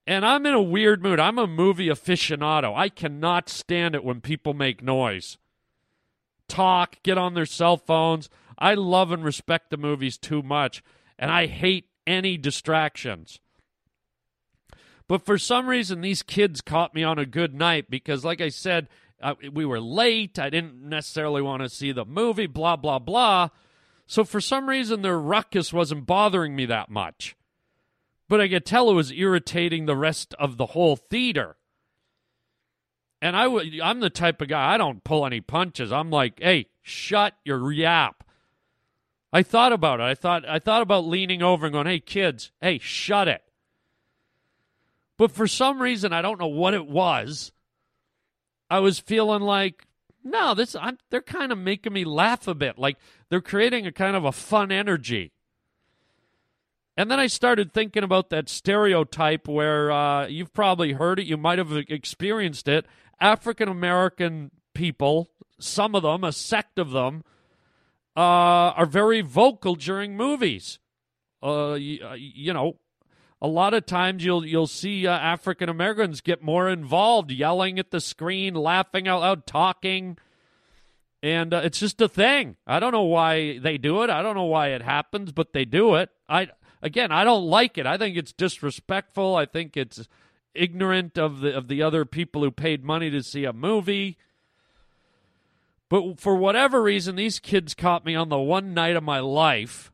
And 0.07 0.25
I'm 0.25 0.45
in 0.45 0.53
a 0.53 0.61
weird 0.61 1.01
mood. 1.01 1.19
I'm 1.19 1.39
a 1.39 1.47
movie 1.47 1.87
aficionado. 1.87 2.75
I 2.75 2.89
cannot 2.89 3.49
stand 3.49 3.95
it 3.95 4.03
when 4.03 4.21
people 4.21 4.53
make 4.53 4.83
noise, 4.83 5.37
talk, 6.47 7.01
get 7.01 7.17
on 7.17 7.33
their 7.33 7.45
cell 7.45 7.77
phones. 7.77 8.29
I 8.57 8.75
love 8.75 9.11
and 9.11 9.23
respect 9.23 9.69
the 9.69 9.77
movies 9.77 10.17
too 10.17 10.41
much, 10.41 10.83
and 11.17 11.31
I 11.31 11.47
hate 11.47 11.89
any 12.05 12.37
distractions. 12.37 13.39
But 15.07 15.25
for 15.25 15.37
some 15.37 15.67
reason, 15.67 16.01
these 16.01 16.23
kids 16.23 16.61
caught 16.61 16.95
me 16.95 17.03
on 17.03 17.19
a 17.19 17.25
good 17.25 17.53
night 17.53 17.89
because, 17.89 18.25
like 18.25 18.41
I 18.41 18.49
said, 18.49 18.87
uh, 19.21 19.35
we 19.51 19.65
were 19.65 19.79
late. 19.79 20.39
I 20.39 20.49
didn't 20.49 20.87
necessarily 20.87 21.41
want 21.41 21.63
to 21.63 21.69
see 21.69 21.91
the 21.91 22.05
movie, 22.05 22.47
blah, 22.47 22.75
blah, 22.75 22.99
blah. 22.99 23.49
So 24.07 24.23
for 24.23 24.41
some 24.41 24.69
reason, 24.69 25.01
their 25.01 25.19
ruckus 25.19 25.73
wasn't 25.73 26.05
bothering 26.05 26.55
me 26.55 26.65
that 26.67 26.89
much. 26.89 27.35
But 28.27 28.41
I 28.41 28.47
could 28.47 28.65
tell 28.65 28.89
it 28.89 28.95
was 28.95 29.11
irritating 29.11 29.85
the 29.85 29.95
rest 29.95 30.33
of 30.39 30.57
the 30.57 30.67
whole 30.67 30.95
theater. 30.95 31.57
And 33.21 33.35
I 33.35 33.43
w- 33.43 33.81
I'm 33.81 33.99
the 33.99 34.09
type 34.09 34.41
of 34.41 34.47
guy, 34.47 34.73
I 34.73 34.77
don't 34.77 35.03
pull 35.03 35.25
any 35.25 35.41
punches. 35.41 35.91
I'm 35.91 36.09
like, 36.09 36.39
hey, 36.41 36.67
shut 36.81 37.33
your 37.43 37.71
yap. 37.71 38.23
I 39.35 39.43
thought 39.43 39.73
about 39.73 39.99
it. 39.99 40.03
I 40.03 40.15
thought 40.15 40.47
I 40.47 40.59
thought 40.59 40.81
about 40.81 41.05
leaning 41.05 41.41
over 41.41 41.65
and 41.65 41.73
going, 41.73 41.87
"Hey 41.87 41.99
kids, 41.99 42.51
hey, 42.61 42.79
shut 42.79 43.27
it." 43.27 43.43
But 45.17 45.31
for 45.31 45.45
some 45.45 45.81
reason, 45.81 46.13
I 46.13 46.21
don't 46.21 46.39
know 46.39 46.47
what 46.47 46.73
it 46.73 46.87
was. 46.87 47.51
I 48.69 48.79
was 48.79 48.99
feeling 48.99 49.41
like, 49.41 49.87
no, 50.23 50.53
this 50.55 50.75
I'm, 50.75 50.97
they're 51.09 51.21
kind 51.21 51.51
of 51.51 51.57
making 51.57 51.93
me 51.93 52.05
laugh 52.05 52.47
a 52.47 52.55
bit. 52.55 52.77
Like 52.79 52.97
they're 53.29 53.41
creating 53.41 53.85
a 53.85 53.91
kind 53.91 54.15
of 54.15 54.25
a 54.25 54.31
fun 54.31 54.71
energy. 54.71 55.33
And 56.97 57.11
then 57.11 57.19
I 57.19 57.27
started 57.27 57.73
thinking 57.73 58.03
about 58.03 58.29
that 58.29 58.47
stereotype 58.47 59.47
where 59.47 59.91
uh, 59.91 60.27
you've 60.27 60.53
probably 60.53 60.93
heard 60.93 61.19
it, 61.19 61.25
you 61.25 61.37
might 61.37 61.57
have 61.57 61.71
experienced 61.73 62.67
it. 62.67 62.85
African 63.19 63.67
American 63.67 64.51
people, 64.73 65.29
some 65.59 65.95
of 65.95 66.03
them, 66.03 66.23
a 66.23 66.31
sect 66.31 66.79
of 66.79 66.91
them, 66.91 67.23
uh, 68.15 68.19
are 68.19 68.85
very 68.85 69.21
vocal 69.21 69.75
during 69.75 70.15
movies. 70.15 70.79
Uh, 71.43 71.73
you, 71.73 72.05
uh, 72.05 72.13
you 72.13 72.53
know, 72.53 72.77
a 73.41 73.47
lot 73.47 73.73
of 73.73 73.85
times 73.85 74.23
you'll 74.23 74.45
you'll 74.45 74.65
see 74.67 75.05
uh, 75.05 75.17
African 75.17 75.67
Americans 75.67 76.21
get 76.21 76.41
more 76.41 76.69
involved, 76.69 77.29
yelling 77.29 77.77
at 77.77 77.91
the 77.91 77.99
screen, 77.99 78.53
laughing 78.53 79.07
out 79.07 79.19
loud, 79.19 79.45
talking, 79.45 80.17
and 81.21 81.53
uh, 81.53 81.61
it's 81.63 81.79
just 81.79 81.99
a 82.01 82.07
thing. 82.07 82.55
I 82.65 82.79
don't 82.79 82.93
know 82.93 83.03
why 83.03 83.59
they 83.59 83.77
do 83.77 84.03
it. 84.03 84.09
I 84.09 84.21
don't 84.21 84.35
know 84.35 84.45
why 84.45 84.69
it 84.69 84.81
happens, 84.81 85.33
but 85.33 85.51
they 85.51 85.65
do 85.65 85.95
it. 85.95 86.09
I 86.29 86.47
again, 86.81 87.11
I 87.11 87.23
don't 87.23 87.45
like 87.45 87.77
it. 87.77 87.85
I 87.85 87.97
think 87.97 88.17
it's 88.17 88.31
disrespectful. 88.31 89.35
I 89.35 89.45
think 89.45 89.75
it's 89.75 90.07
ignorant 90.53 91.17
of 91.17 91.41
the 91.41 91.55
of 91.55 91.67
the 91.67 91.81
other 91.81 92.05
people 92.05 92.41
who 92.41 92.51
paid 92.51 92.83
money 92.83 93.09
to 93.09 93.21
see 93.21 93.45
a 93.45 93.53
movie. 93.53 94.17
But 95.89 96.19
for 96.19 96.35
whatever 96.35 96.81
reason, 96.81 97.15
these 97.15 97.39
kids 97.39 97.73
caught 97.73 98.05
me 98.05 98.15
on 98.15 98.29
the 98.29 98.39
one 98.39 98.73
night 98.73 98.95
of 98.95 99.03
my 99.03 99.19
life 99.19 99.91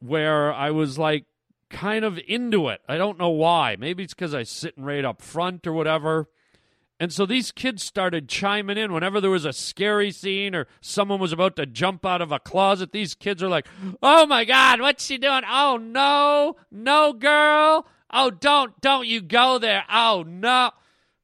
where 0.00 0.52
I 0.52 0.70
was 0.70 0.98
like 0.98 1.24
kind 1.70 2.04
of 2.04 2.20
into 2.26 2.68
it. 2.68 2.80
I 2.88 2.96
don't 2.96 3.18
know 3.18 3.30
why. 3.30 3.76
Maybe 3.78 4.04
it's 4.04 4.14
because 4.14 4.34
I 4.34 4.40
was 4.40 4.50
sitting 4.50 4.84
right 4.84 5.04
up 5.04 5.20
front 5.20 5.66
or 5.66 5.72
whatever. 5.72 6.28
And 7.00 7.12
so 7.12 7.26
these 7.26 7.52
kids 7.52 7.84
started 7.84 8.28
chiming 8.28 8.76
in 8.76 8.92
whenever 8.92 9.20
there 9.20 9.30
was 9.30 9.44
a 9.44 9.52
scary 9.52 10.10
scene 10.10 10.54
or 10.54 10.66
someone 10.80 11.20
was 11.20 11.32
about 11.32 11.54
to 11.56 11.66
jump 11.66 12.04
out 12.04 12.20
of 12.20 12.32
a 12.32 12.40
closet. 12.40 12.90
These 12.90 13.14
kids 13.14 13.42
are 13.42 13.48
like, 13.48 13.68
"Oh 14.02 14.26
my 14.26 14.44
God, 14.44 14.80
what's 14.80 15.04
she 15.04 15.16
doing? 15.16 15.42
Oh 15.48 15.76
no, 15.76 16.56
no, 16.72 17.12
girl! 17.12 17.86
Oh, 18.10 18.30
don't, 18.30 18.80
don't 18.80 19.06
you 19.06 19.20
go 19.20 19.58
there! 19.58 19.84
Oh 19.88 20.24
no!" 20.26 20.72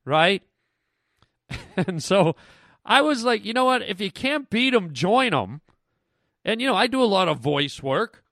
Right? 0.05 0.43
and 1.77 2.03
so 2.03 2.37
I 2.85 3.03
was 3.03 3.25
like, 3.25 3.45
you 3.45 3.53
know 3.53 3.65
what? 3.65 3.83
If 3.83 4.01
you 4.01 4.11
can't 4.11 4.51
beat 4.51 4.71
them, 4.71 4.93
join 4.93 5.31
them. 5.31 5.61
And 6.45 6.61
you 6.61 6.67
know, 6.67 6.77
I 6.77 6.87
do 6.87 7.03
a 7.03 7.05
lot 7.05 7.29
of 7.29 7.39
voice 7.39 7.83
work. 7.83 8.23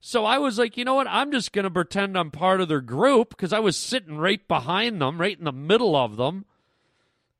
So 0.00 0.24
I 0.24 0.38
was 0.38 0.58
like, 0.58 0.76
you 0.76 0.84
know 0.84 0.94
what? 0.94 1.06
I'm 1.06 1.30
just 1.30 1.52
going 1.52 1.64
to 1.64 1.70
pretend 1.70 2.18
I'm 2.18 2.32
part 2.32 2.60
of 2.60 2.68
their 2.68 2.80
group 2.80 3.30
because 3.30 3.52
I 3.52 3.60
was 3.60 3.76
sitting 3.76 4.18
right 4.18 4.46
behind 4.48 5.00
them, 5.00 5.20
right 5.20 5.38
in 5.38 5.44
the 5.44 5.52
middle 5.52 5.94
of 5.94 6.16
them, 6.16 6.44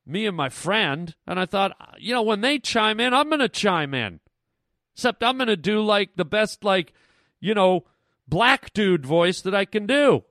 me 0.06 0.26
and 0.26 0.36
my 0.36 0.48
friend. 0.48 1.14
And 1.26 1.38
I 1.38 1.46
thought, 1.46 1.76
you 1.98 2.14
know, 2.14 2.22
when 2.22 2.40
they 2.40 2.58
chime 2.58 3.00
in, 3.00 3.14
I'm 3.14 3.28
going 3.28 3.40
to 3.40 3.48
chime 3.48 3.94
in. 3.94 4.20
Except 4.94 5.22
I'm 5.22 5.38
going 5.38 5.48
to 5.48 5.56
do 5.56 5.80
like 5.82 6.16
the 6.16 6.24
best, 6.24 6.64
like, 6.64 6.92
you 7.40 7.54
know, 7.54 7.84
black 8.28 8.72
dude 8.72 9.06
voice 9.06 9.40
that 9.42 9.54
I 9.54 9.64
can 9.64 9.86
do. 9.86 10.24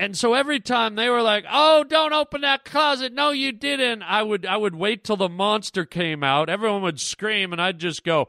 And 0.00 0.16
so 0.16 0.34
every 0.34 0.60
time 0.60 0.94
they 0.94 1.08
were 1.08 1.22
like, 1.22 1.44
"Oh, 1.50 1.82
don't 1.82 2.12
open 2.12 2.42
that 2.42 2.64
closet." 2.64 3.12
No, 3.12 3.32
you 3.32 3.50
didn't. 3.50 4.04
I 4.04 4.22
would 4.22 4.46
I 4.46 4.56
would 4.56 4.76
wait 4.76 5.02
till 5.02 5.16
the 5.16 5.28
monster 5.28 5.84
came 5.84 6.22
out. 6.22 6.48
Everyone 6.48 6.82
would 6.82 7.00
scream 7.00 7.52
and 7.52 7.60
I'd 7.60 7.80
just 7.80 8.04
go, 8.04 8.28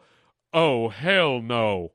oh, 0.53 0.89
hell 0.89 1.41
no. 1.41 1.93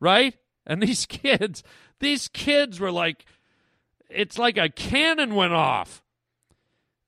Right? 0.00 0.34
And 0.66 0.82
these 0.82 1.06
kids, 1.06 1.62
these 2.00 2.28
kids 2.28 2.80
were 2.80 2.92
like, 2.92 3.24
it's 4.14 4.38
like 4.38 4.56
a 4.56 4.68
cannon 4.68 5.34
went 5.34 5.52
off. 5.52 6.02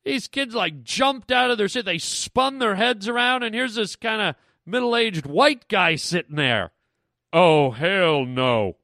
These 0.04 0.28
kids 0.28 0.54
like 0.54 0.84
jumped 0.84 1.32
out 1.32 1.50
of 1.50 1.58
their 1.58 1.68
seat. 1.68 1.84
They 1.84 1.98
spun 1.98 2.58
their 2.58 2.74
heads 2.74 3.08
around, 3.08 3.42
and 3.42 3.54
here's 3.54 3.74
this 3.74 3.96
kind 3.96 4.20
of 4.20 4.34
middle 4.66 4.96
aged 4.96 5.26
white 5.26 5.68
guy 5.68 5.96
sitting 5.96 6.36
there. 6.36 6.72
Oh, 7.32 7.70
hell 7.70 8.24
no. 8.24 8.76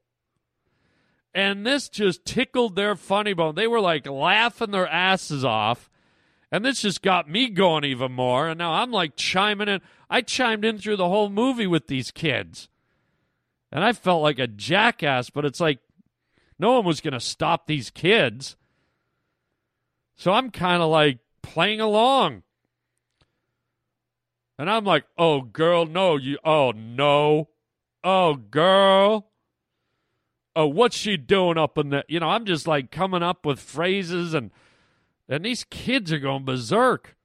And 1.33 1.64
this 1.64 1.88
just 1.88 2.24
tickled 2.24 2.74
their 2.74 2.96
funny 2.96 3.35
bone. 3.35 3.54
They 3.54 3.66
were 3.66 3.80
like 3.80 4.06
laughing 4.06 4.72
their 4.72 4.88
asses 4.88 5.44
off. 5.44 5.88
And 6.50 6.64
this 6.64 6.83
just 6.83 7.02
got 7.02 7.30
me 7.30 7.48
going 7.48 7.85
even 7.85 8.11
more. 8.11 8.48
And 8.48 8.59
now 8.59 8.72
I'm 8.72 8.90
like 8.90 9.14
chiming 9.14 9.68
in. 9.68 9.80
I 10.09 10.22
chimed 10.22 10.64
in 10.64 10.78
through 10.78 10.96
the 10.96 11.09
whole 11.09 11.30
movie 11.30 11.68
with 11.68 11.87
these 11.87 12.11
kids. 12.11 12.68
And 13.70 13.85
I 13.85 13.92
felt 13.92 14.22
like 14.22 14.40
a 14.40 14.48
jackass, 14.48 15.30
but 15.30 15.44
it's 15.44 15.61
like 15.61 15.78
no 16.61 16.73
one 16.73 16.85
was 16.85 17.01
going 17.01 17.14
to 17.14 17.20
stop 17.20 17.66
these 17.66 17.88
kids. 17.88 18.55
So 20.14 20.33
I'm 20.33 20.51
kind 20.51 20.83
of 20.83 20.90
like 20.90 21.18
playing 21.42 21.81
along. 21.81 22.42
And 24.59 24.68
I'm 24.68 24.85
like, 24.85 25.05
oh, 25.16 25.40
girl, 25.40 25.87
no, 25.87 26.16
you, 26.16 26.37
oh, 26.44 26.73
no. 26.73 27.49
Oh, 28.05 28.35
girl. 28.35 29.31
Oh, 30.55 30.66
what's 30.66 30.96
she 30.96 31.16
doing 31.16 31.57
up 31.57 31.79
in 31.79 31.88
the, 31.88 32.05
you 32.09 32.20
know, 32.20 32.29
I'm 32.29 32.44
just 32.44 32.66
like 32.66 32.90
coming 32.90 33.23
up 33.23 33.46
with 33.46 33.59
phrases 33.59 34.35
and, 34.35 34.51
and 35.31 35.46
these 35.46 35.64
kids 35.64 36.12
are 36.12 36.18
going 36.18 36.44
berserk. 36.44 37.16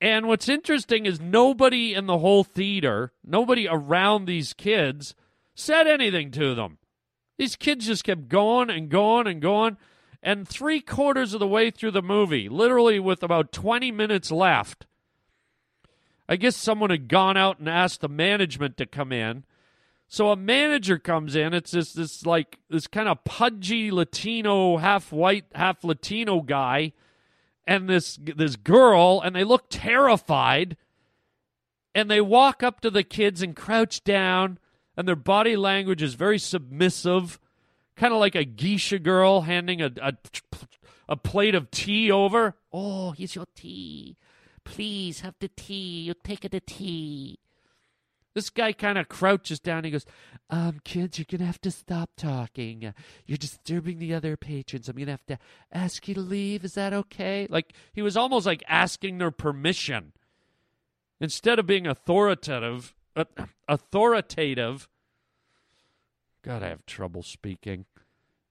And 0.00 0.26
what's 0.26 0.48
interesting 0.48 1.04
is 1.04 1.20
nobody 1.20 1.92
in 1.92 2.06
the 2.06 2.18
whole 2.18 2.44
theater, 2.44 3.12
nobody 3.22 3.68
around 3.68 4.24
these 4.24 4.54
kids 4.54 5.14
said 5.54 5.86
anything 5.86 6.30
to 6.30 6.54
them. 6.54 6.78
These 7.38 7.56
kids 7.56 7.86
just 7.86 8.04
kept 8.04 8.28
going 8.28 8.70
and 8.70 8.88
going 8.88 9.26
and 9.26 9.40
going. 9.40 9.76
And 10.22 10.48
three 10.48 10.80
quarters 10.80 11.34
of 11.34 11.40
the 11.40 11.46
way 11.46 11.70
through 11.70 11.92
the 11.92 12.02
movie, 12.02 12.48
literally 12.48 12.98
with 12.98 13.22
about 13.22 13.52
20 13.52 13.92
minutes 13.92 14.30
left, 14.30 14.86
I 16.28 16.36
guess 16.36 16.56
someone 16.56 16.90
had 16.90 17.08
gone 17.08 17.36
out 17.36 17.58
and 17.58 17.68
asked 17.68 18.00
the 18.00 18.08
management 18.08 18.76
to 18.78 18.86
come 18.86 19.12
in. 19.12 19.44
So 20.08 20.30
a 20.30 20.36
manager 20.36 20.98
comes 20.98 21.34
in. 21.34 21.52
It's 21.52 21.72
this 21.72 21.92
this 21.92 22.24
like 22.24 22.58
this 22.70 22.86
kind 22.86 23.08
of 23.08 23.24
pudgy 23.24 23.90
Latino, 23.90 24.76
half 24.76 25.12
white, 25.12 25.46
half 25.54 25.82
Latino 25.82 26.40
guy, 26.40 26.92
and 27.66 27.88
this 27.88 28.18
this 28.22 28.56
girl, 28.56 29.20
and 29.20 29.34
they 29.34 29.44
look 29.44 29.66
terrified. 29.68 30.76
And 31.94 32.10
they 32.10 32.20
walk 32.20 32.62
up 32.62 32.80
to 32.82 32.90
the 32.90 33.02
kids 33.02 33.40
and 33.40 33.56
crouch 33.56 34.04
down, 34.04 34.58
and 34.96 35.06
their 35.06 35.16
body 35.16 35.56
language 35.56 36.02
is 36.02 36.14
very 36.14 36.38
submissive, 36.38 37.38
kind 37.96 38.12
of 38.12 38.20
like 38.20 38.34
a 38.34 38.44
geisha 38.44 38.98
girl 38.98 39.42
handing 39.42 39.82
a, 39.82 39.90
a 40.02 40.14
a 41.08 41.16
plate 41.16 41.54
of 41.54 41.70
tea 41.70 42.10
over. 42.10 42.56
Oh, 42.72 43.12
here's 43.12 43.34
your 43.34 43.46
tea. 43.54 44.16
Please 44.64 45.20
have 45.20 45.34
the 45.38 45.48
tea. 45.48 46.00
You 46.02 46.14
take 46.14 46.50
the 46.50 46.60
tea. 46.60 47.38
This 48.34 48.50
guy 48.50 48.72
kind 48.72 48.98
of 48.98 49.08
crouches 49.08 49.60
down. 49.60 49.84
He 49.84 49.90
goes, 49.90 50.04
um, 50.50 50.80
kids, 50.84 51.18
you're 51.18 51.26
going 51.30 51.38
to 51.40 51.46
have 51.46 51.60
to 51.62 51.70
stop 51.70 52.10
talking. 52.18 52.92
You're 53.24 53.38
disturbing 53.38 53.98
the 53.98 54.12
other 54.12 54.36
patrons. 54.36 54.88
I'm 54.88 54.96
going 54.96 55.06
to 55.06 55.12
have 55.12 55.26
to 55.26 55.38
ask 55.72 56.06
you 56.06 56.14
to 56.14 56.20
leave. 56.20 56.62
Is 56.64 56.74
that 56.74 56.92
okay? 56.92 57.46
Like, 57.48 57.72
he 57.94 58.02
was 58.02 58.16
almost 58.16 58.44
like 58.44 58.62
asking 58.68 59.18
their 59.18 59.30
permission. 59.30 60.12
Instead 61.18 61.58
of 61.58 61.66
being 61.66 61.86
authoritative, 61.86 62.94
authoritative, 63.68 64.88
God, 66.42 66.62
I 66.62 66.68
have 66.68 66.86
trouble 66.86 67.22
speaking. 67.22 67.86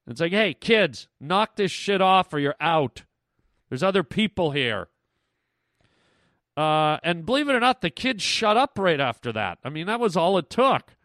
It's 0.08 0.22
like, 0.22 0.32
hey, 0.32 0.54
kids, 0.54 1.08
knock 1.20 1.56
this 1.56 1.72
shit 1.72 2.02
off 2.02 2.34
or 2.34 2.40
you're 2.40 2.56
out. 2.60 3.04
There's 3.70 3.84
other 3.84 4.04
people 4.04 4.52
here. 4.52 4.88
Uh, 6.58 6.98
and 7.04 7.26
believe 7.26 7.50
it 7.50 7.56
or 7.56 7.60
not, 7.60 7.82
the 7.82 7.90
kids 7.90 8.24
shut 8.24 8.56
up 8.56 8.78
right 8.78 9.00
after 9.00 9.32
that. 9.34 9.60
I 9.64 9.70
mean, 9.70 9.88
that 9.88 10.00
was 10.00 10.16
all 10.16 10.38
it 10.38 10.50
took. 10.50 10.96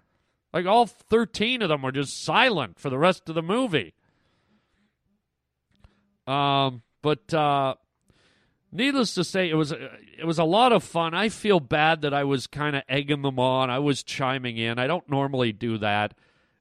Like 0.52 0.66
all 0.66 0.86
13 0.86 1.62
of 1.62 1.68
them 1.68 1.82
were 1.82 1.92
just 1.92 2.22
silent 2.22 2.78
for 2.78 2.90
the 2.90 2.98
rest 2.98 3.28
of 3.28 3.34
the 3.34 3.42
movie. 3.42 3.94
Um, 6.26 6.82
but 7.02 7.32
uh, 7.32 7.74
needless 8.72 9.14
to 9.14 9.24
say, 9.24 9.48
it 9.48 9.54
was 9.54 9.72
it 9.72 10.24
was 10.24 10.38
a 10.38 10.44
lot 10.44 10.72
of 10.72 10.82
fun. 10.82 11.14
I 11.14 11.28
feel 11.28 11.60
bad 11.60 12.02
that 12.02 12.14
I 12.14 12.24
was 12.24 12.46
kind 12.46 12.76
of 12.76 12.82
egging 12.88 13.22
them 13.22 13.38
on. 13.38 13.70
I 13.70 13.78
was 13.78 14.02
chiming 14.02 14.56
in. 14.56 14.78
I 14.78 14.86
don't 14.86 15.08
normally 15.08 15.52
do 15.52 15.78
that. 15.78 16.14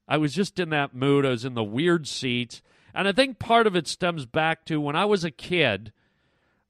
I 0.08 0.18
was 0.18 0.34
just 0.34 0.60
in 0.60 0.70
that 0.70 0.96
mood. 0.96 1.26
I 1.26 1.30
was 1.30 1.46
in 1.46 1.54
the 1.54 1.64
weird 1.64 2.08
seats, 2.08 2.62
and 2.94 3.08
I 3.08 3.12
think 3.12 3.40
part 3.40 3.68
of 3.68 3.76
it 3.76 3.88
stems 3.88 4.26
back 4.26 4.66
to 4.66 4.82
when 4.82 4.96
I 4.96 5.06
was 5.06 5.24
a 5.24 5.32
kid. 5.32 5.92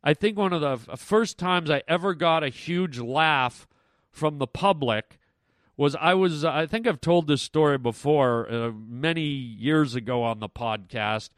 I 0.04 0.14
think 0.14 0.38
one 0.38 0.54
of 0.54 0.62
the 0.62 0.98
first 0.98 1.38
times 1.38 1.70
I 1.70 1.84
ever 1.88 2.14
got 2.14 2.44
a 2.44 2.50
huge 2.50 3.00
laugh 3.00 3.68
from 4.12 4.38
the 4.38 4.48
public 4.48 5.20
was 5.76 5.96
I 5.96 6.14
was 6.14 6.44
I 6.44 6.66
think 6.66 6.88
I've 6.88 7.02
told 7.02 7.28
this 7.28 7.42
story 7.42 7.78
before 7.78 8.52
uh, 8.52 8.72
many 8.72 9.22
years 9.22 9.96
ago 9.96 10.24
on 10.24 10.40
the 10.40 10.50
podcast 10.50 11.30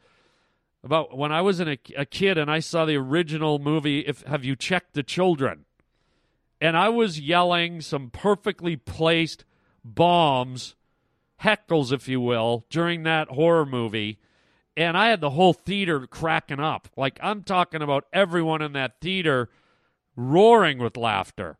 about 0.84 1.16
when 1.16 1.32
I 1.32 1.40
was 1.40 1.60
a, 1.60 1.78
a 1.96 2.04
kid 2.04 2.38
and 2.38 2.50
I 2.50 2.60
saw 2.60 2.84
the 2.84 2.96
original 2.96 3.58
movie 3.58 4.00
if 4.00 4.22
have 4.22 4.44
you 4.44 4.56
checked 4.56 4.94
the 4.94 5.02
children 5.02 5.64
and 6.60 6.76
I 6.76 6.88
was 6.88 7.20
yelling 7.20 7.80
some 7.80 8.10
perfectly 8.10 8.76
placed 8.76 9.44
bombs 9.84 10.74
heckles 11.42 11.92
if 11.92 12.08
you 12.08 12.20
will 12.20 12.64
during 12.70 13.02
that 13.02 13.28
horror 13.28 13.66
movie 13.66 14.18
and 14.76 14.96
I 14.96 15.08
had 15.08 15.20
the 15.20 15.30
whole 15.30 15.52
theater 15.52 16.06
cracking 16.06 16.60
up. 16.60 16.88
Like 16.96 17.18
I'm 17.22 17.42
talking 17.42 17.82
about 17.82 18.06
everyone 18.12 18.62
in 18.62 18.72
that 18.72 19.00
theater 19.00 19.50
roaring 20.16 20.78
with 20.78 20.96
laughter. 20.96 21.58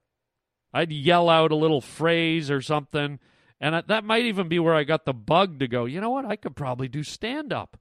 I'd 0.73 0.93
yell 0.93 1.29
out 1.29 1.53
a 1.53 1.57
little 1.57 1.83
phrase 1.83 2.51
or 2.51 2.63
something, 2.63 3.19
and 3.61 3.85
that 3.87 4.05
might 4.05 4.25
even 4.25 4.49
be 4.49 4.59
where 4.59 4.75
I 4.75 4.85
got 4.85 5.05
the 5.05 5.13
bug 5.13 5.59
to 5.59 5.69
go. 5.69 5.85
You 5.85 6.01
know 6.01 6.11
what? 6.11 6.25
I 6.25 6.37
could 6.37 6.57
probably 6.57 6.89
do 6.89 7.03
stand 7.03 7.53
up. 7.53 7.77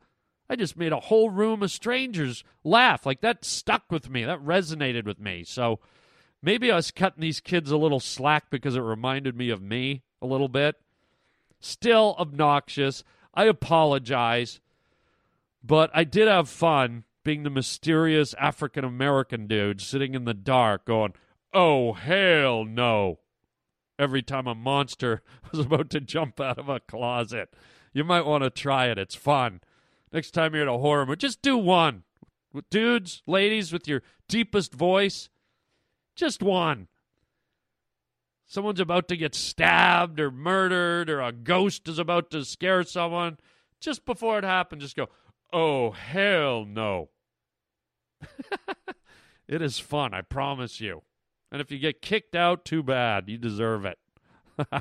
I 0.52 0.58
just 0.58 0.76
made 0.76 0.92
a 0.92 1.00
whole 1.00 1.30
room 1.30 1.64
of 1.64 1.72
strangers 1.72 2.44
laugh. 2.66 3.06
Like 3.06 3.22
that 3.22 3.46
stuck 3.46 3.90
with 3.90 4.10
me. 4.10 4.26
That 4.26 4.44
resonated 4.44 5.06
with 5.06 5.18
me. 5.18 5.46
So 5.46 5.80
maybe 6.42 6.70
I 6.70 6.76
was 6.76 6.92
cutting 6.92 7.22
these 7.22 7.40
kids 7.40 7.72
a 7.72 7.78
little 7.78 8.02
slack 8.02 8.50
because 8.50 8.76
it 8.76 8.82
reminded 8.82 9.38
me 9.38 9.50
of 9.50 9.62
me 9.62 10.02
a 10.22 10.28
little 10.28 10.50
bit. 10.50 10.76
Still 11.62 12.18
obnoxious. 12.20 13.06
I 13.34 13.46
apologize. 13.46 14.60
But 15.64 15.90
I 15.94 16.04
did 16.04 16.28
have 16.28 16.50
fun 16.50 17.06
being 17.24 17.44
the 17.44 17.50
mysterious 17.50 18.34
African 18.34 18.84
American 18.84 19.48
dude 19.48 19.80
sitting 19.80 20.16
in 20.16 20.26
the 20.26 20.34
dark 20.34 20.84
going, 20.84 21.14
oh, 21.54 21.94
hell 21.94 22.66
no, 22.66 23.20
every 23.98 24.22
time 24.22 24.48
a 24.48 24.56
monster 24.56 25.22
was 25.54 25.66
about 25.66 25.90
to 25.92 26.02
jump 26.02 26.42
out 26.42 26.60
of 26.60 26.68
a 26.68 26.82
closet. 26.82 27.54
You 27.94 28.04
might 28.04 28.26
want 28.26 28.44
to 28.44 28.50
try 28.50 28.88
it. 28.88 28.98
It's 28.98 29.16
fun. 29.16 29.62
Next 30.12 30.32
time 30.32 30.54
you're 30.54 30.64
at 30.64 30.68
a 30.68 30.78
horror 30.78 31.06
movie, 31.06 31.18
just 31.18 31.42
do 31.42 31.58
one. 31.58 32.04
Dudes, 32.70 33.24
ladies, 33.26 33.72
with 33.72 33.88
your 33.88 34.02
deepest 34.28 34.74
voice, 34.74 35.30
just 36.16 36.44
one. 36.44 36.88
Someone's 38.46 38.82
about 38.82 39.08
to 39.08 39.16
get 39.16 39.34
stabbed 39.34 40.20
or 40.20 40.30
murdered, 40.30 41.10
or 41.10 41.22
a 41.22 41.32
ghost 41.32 41.88
is 41.88 41.98
about 41.98 42.30
to 42.32 42.44
scare 42.44 42.84
someone. 42.84 43.38
Just 43.80 44.06
before 44.06 44.38
it 44.38 44.44
happens, 44.44 44.84
just 44.84 44.98
go, 44.98 45.08
Oh, 45.54 45.92
hell 45.92 46.66
no. 46.66 47.10
it 49.48 49.62
is 49.62 49.80
fun, 49.80 50.14
I 50.14 50.22
promise 50.22 50.82
you. 50.82 51.02
And 51.52 51.62
if 51.62 51.72
you 51.72 51.80
get 51.80 52.02
kicked 52.02 52.36
out, 52.36 52.64
too 52.64 52.84
bad. 52.84 53.28
You 53.28 53.38
deserve 53.38 53.86
it. 53.86 53.98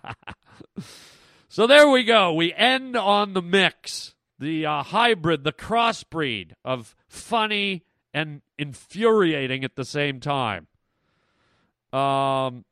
so 1.49 1.67
there 1.67 1.89
we 1.89 2.05
go. 2.05 2.33
We 2.33 2.53
end 2.55 2.97
on 2.97 3.33
the 3.33 3.43
mix, 3.43 4.15
the 4.41 4.65
uh, 4.67 4.83
hybrid, 4.83 5.45
the 5.45 5.53
crossbreed 5.53 6.53
of 6.65 6.97
funny 7.07 7.85
and 8.13 8.41
infuriating 8.59 9.63
at 9.63 9.77
the 9.77 9.85
same 9.85 10.19
time. 10.19 10.67
Um, 11.93 12.65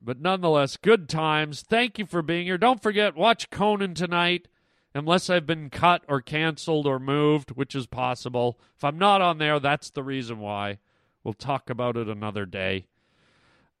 but 0.00 0.20
nonetheless, 0.20 0.76
good 0.78 1.08
times. 1.08 1.62
Thank 1.62 1.98
you 1.98 2.06
for 2.06 2.22
being 2.22 2.46
here. 2.46 2.58
Don't 2.58 2.82
forget, 2.82 3.14
watch 3.14 3.50
Conan 3.50 3.94
tonight 3.94 4.48
unless 4.94 5.30
I've 5.30 5.46
been 5.46 5.70
cut 5.70 6.02
or 6.08 6.20
canceled 6.20 6.86
or 6.86 6.98
moved, 6.98 7.52
which 7.52 7.74
is 7.74 7.86
possible. 7.86 8.58
If 8.76 8.82
I'm 8.82 8.98
not 8.98 9.20
on 9.20 9.38
there, 9.38 9.60
that's 9.60 9.90
the 9.90 10.02
reason 10.02 10.40
why. 10.40 10.78
We'll 11.22 11.34
talk 11.34 11.68
about 11.68 11.96
it 11.96 12.08
another 12.08 12.46
day. 12.46 12.86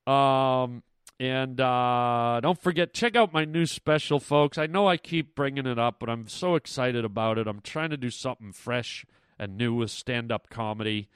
Um, 0.06 0.82
and 1.20 1.60
uh, 1.60 2.40
don't 2.42 2.60
forget, 2.60 2.94
check 2.94 3.14
out 3.14 3.32
my 3.32 3.44
new 3.44 3.66
special, 3.66 4.18
folks. 4.18 4.58
I 4.58 4.66
know 4.66 4.88
I 4.88 4.96
keep 4.96 5.36
bringing 5.36 5.66
it 5.66 5.78
up, 5.78 6.00
but 6.00 6.08
I'm 6.08 6.26
so 6.26 6.54
excited 6.54 7.04
about 7.04 7.38
it. 7.38 7.46
I'm 7.46 7.60
trying 7.60 7.90
to 7.90 7.96
do 7.96 8.10
something 8.10 8.52
fresh 8.52 9.04
and 9.38 9.56
new 9.56 9.74
with 9.74 9.90
stand 9.90 10.32
up 10.32 10.48
comedy. 10.48 11.08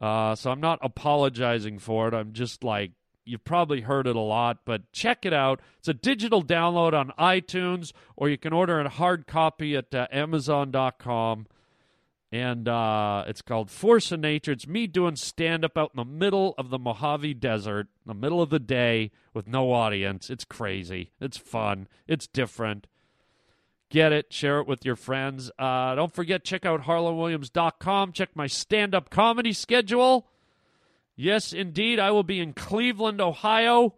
Uh, 0.00 0.36
so 0.36 0.50
I'm 0.50 0.60
not 0.60 0.78
apologizing 0.80 1.80
for 1.80 2.08
it. 2.08 2.14
I'm 2.14 2.32
just 2.32 2.62
like 2.62 2.92
You've 3.24 3.44
probably 3.44 3.82
heard 3.82 4.08
it 4.08 4.16
a 4.16 4.20
lot, 4.20 4.58
but 4.64 4.90
check 4.92 5.24
it 5.24 5.32
out. 5.32 5.60
It's 5.78 5.86
a 5.86 5.94
digital 5.94 6.42
download 6.42 6.92
on 6.92 7.12
iTunes, 7.18 7.92
or 8.16 8.28
you 8.28 8.36
can 8.36 8.52
order 8.52 8.80
a 8.80 8.88
hard 8.88 9.26
copy 9.28 9.76
at 9.76 9.94
uh, 9.94 10.08
Amazon.com. 10.10 11.46
And 12.32 12.66
uh, 12.66 13.24
it's 13.26 13.42
called 13.42 13.70
Force 13.70 14.10
of 14.10 14.20
Nature. 14.20 14.52
It's 14.52 14.66
me 14.66 14.86
doing 14.86 15.16
stand 15.16 15.66
up 15.66 15.76
out 15.76 15.90
in 15.94 15.98
the 15.98 16.10
middle 16.10 16.54
of 16.56 16.70
the 16.70 16.78
Mojave 16.78 17.34
Desert, 17.34 17.88
in 18.06 18.08
the 18.08 18.14
middle 18.14 18.40
of 18.40 18.48
the 18.48 18.58
day 18.58 19.10
with 19.34 19.46
no 19.46 19.70
audience. 19.70 20.30
It's 20.30 20.46
crazy. 20.46 21.12
It's 21.20 21.36
fun. 21.36 21.88
It's 22.08 22.26
different. 22.26 22.86
Get 23.90 24.12
it. 24.12 24.32
Share 24.32 24.60
it 24.60 24.66
with 24.66 24.86
your 24.86 24.96
friends. 24.96 25.50
Uh, 25.58 25.94
don't 25.94 26.14
forget, 26.14 26.42
check 26.42 26.64
out 26.64 26.84
harlandwilliams.com. 26.84 28.12
Check 28.12 28.30
my 28.34 28.46
stand 28.46 28.94
up 28.94 29.10
comedy 29.10 29.52
schedule. 29.52 30.26
Yes, 31.14 31.52
indeed. 31.52 32.00
I 32.00 32.10
will 32.12 32.22
be 32.22 32.40
in 32.40 32.54
Cleveland, 32.54 33.20
Ohio, 33.20 33.96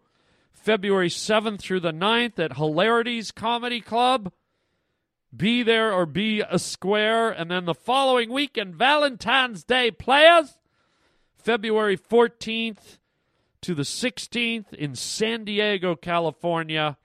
February 0.52 1.08
7th 1.08 1.60
through 1.60 1.78
the 1.78 1.92
9th 1.92 2.40
at 2.40 2.56
Hilarities 2.56 3.30
Comedy 3.30 3.80
Club. 3.80 4.32
Be 5.34 5.62
there 5.62 5.92
or 5.92 6.06
be 6.06 6.40
a 6.40 6.58
square. 6.58 7.30
And 7.30 7.50
then 7.50 7.64
the 7.64 7.74
following 7.74 8.30
weekend, 8.30 8.76
Valentine's 8.76 9.64
Day 9.64 9.90
players, 9.90 10.58
February 11.36 11.96
14th 11.96 12.98
to 13.62 13.74
the 13.74 13.82
16th 13.82 14.72
in 14.74 14.94
San 14.94 15.44
Diego, 15.44 15.96
California. 15.96 16.98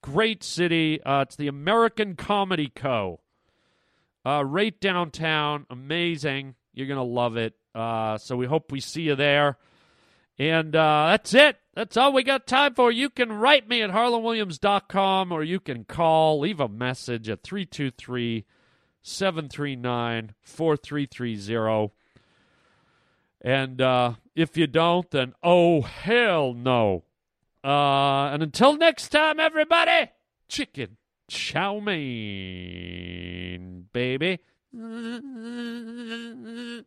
Great 0.00 0.42
city. 0.42 1.02
Uh, 1.02 1.22
it's 1.22 1.36
the 1.36 1.48
American 1.48 2.16
Comedy 2.16 2.72
Co. 2.74 3.20
Uh, 4.24 4.44
right 4.44 4.78
downtown. 4.80 5.66
Amazing. 5.70 6.54
You're 6.72 6.86
going 6.86 6.96
to 6.96 7.02
love 7.02 7.36
it. 7.36 7.54
Uh, 7.74 8.18
so 8.18 8.36
we 8.36 8.46
hope 8.46 8.72
we 8.72 8.80
see 8.80 9.02
you 9.02 9.14
there. 9.14 9.58
And 10.42 10.74
uh, 10.74 11.06
that's 11.10 11.34
it. 11.34 11.58
That's 11.74 11.96
all 11.96 12.12
we 12.12 12.24
got 12.24 12.48
time 12.48 12.74
for. 12.74 12.90
You 12.90 13.10
can 13.10 13.32
write 13.32 13.68
me 13.68 13.80
at 13.80 13.90
harlandwilliams.com 13.90 15.30
or 15.30 15.44
you 15.44 15.60
can 15.60 15.84
call, 15.84 16.40
leave 16.40 16.58
a 16.58 16.68
message 16.68 17.28
at 17.28 17.44
323 17.44 18.44
739 19.02 20.34
4330. 20.40 21.92
And 23.40 23.80
uh, 23.80 24.14
if 24.34 24.56
you 24.56 24.66
don't, 24.66 25.08
then 25.12 25.34
oh, 25.44 25.82
hell 25.82 26.54
no. 26.54 27.04
Uh, 27.62 28.30
and 28.32 28.42
until 28.42 28.76
next 28.76 29.10
time, 29.10 29.38
everybody, 29.38 30.10
chicken 30.48 30.96
chow 31.28 31.78
mein, 31.78 33.86
baby. 33.92 34.40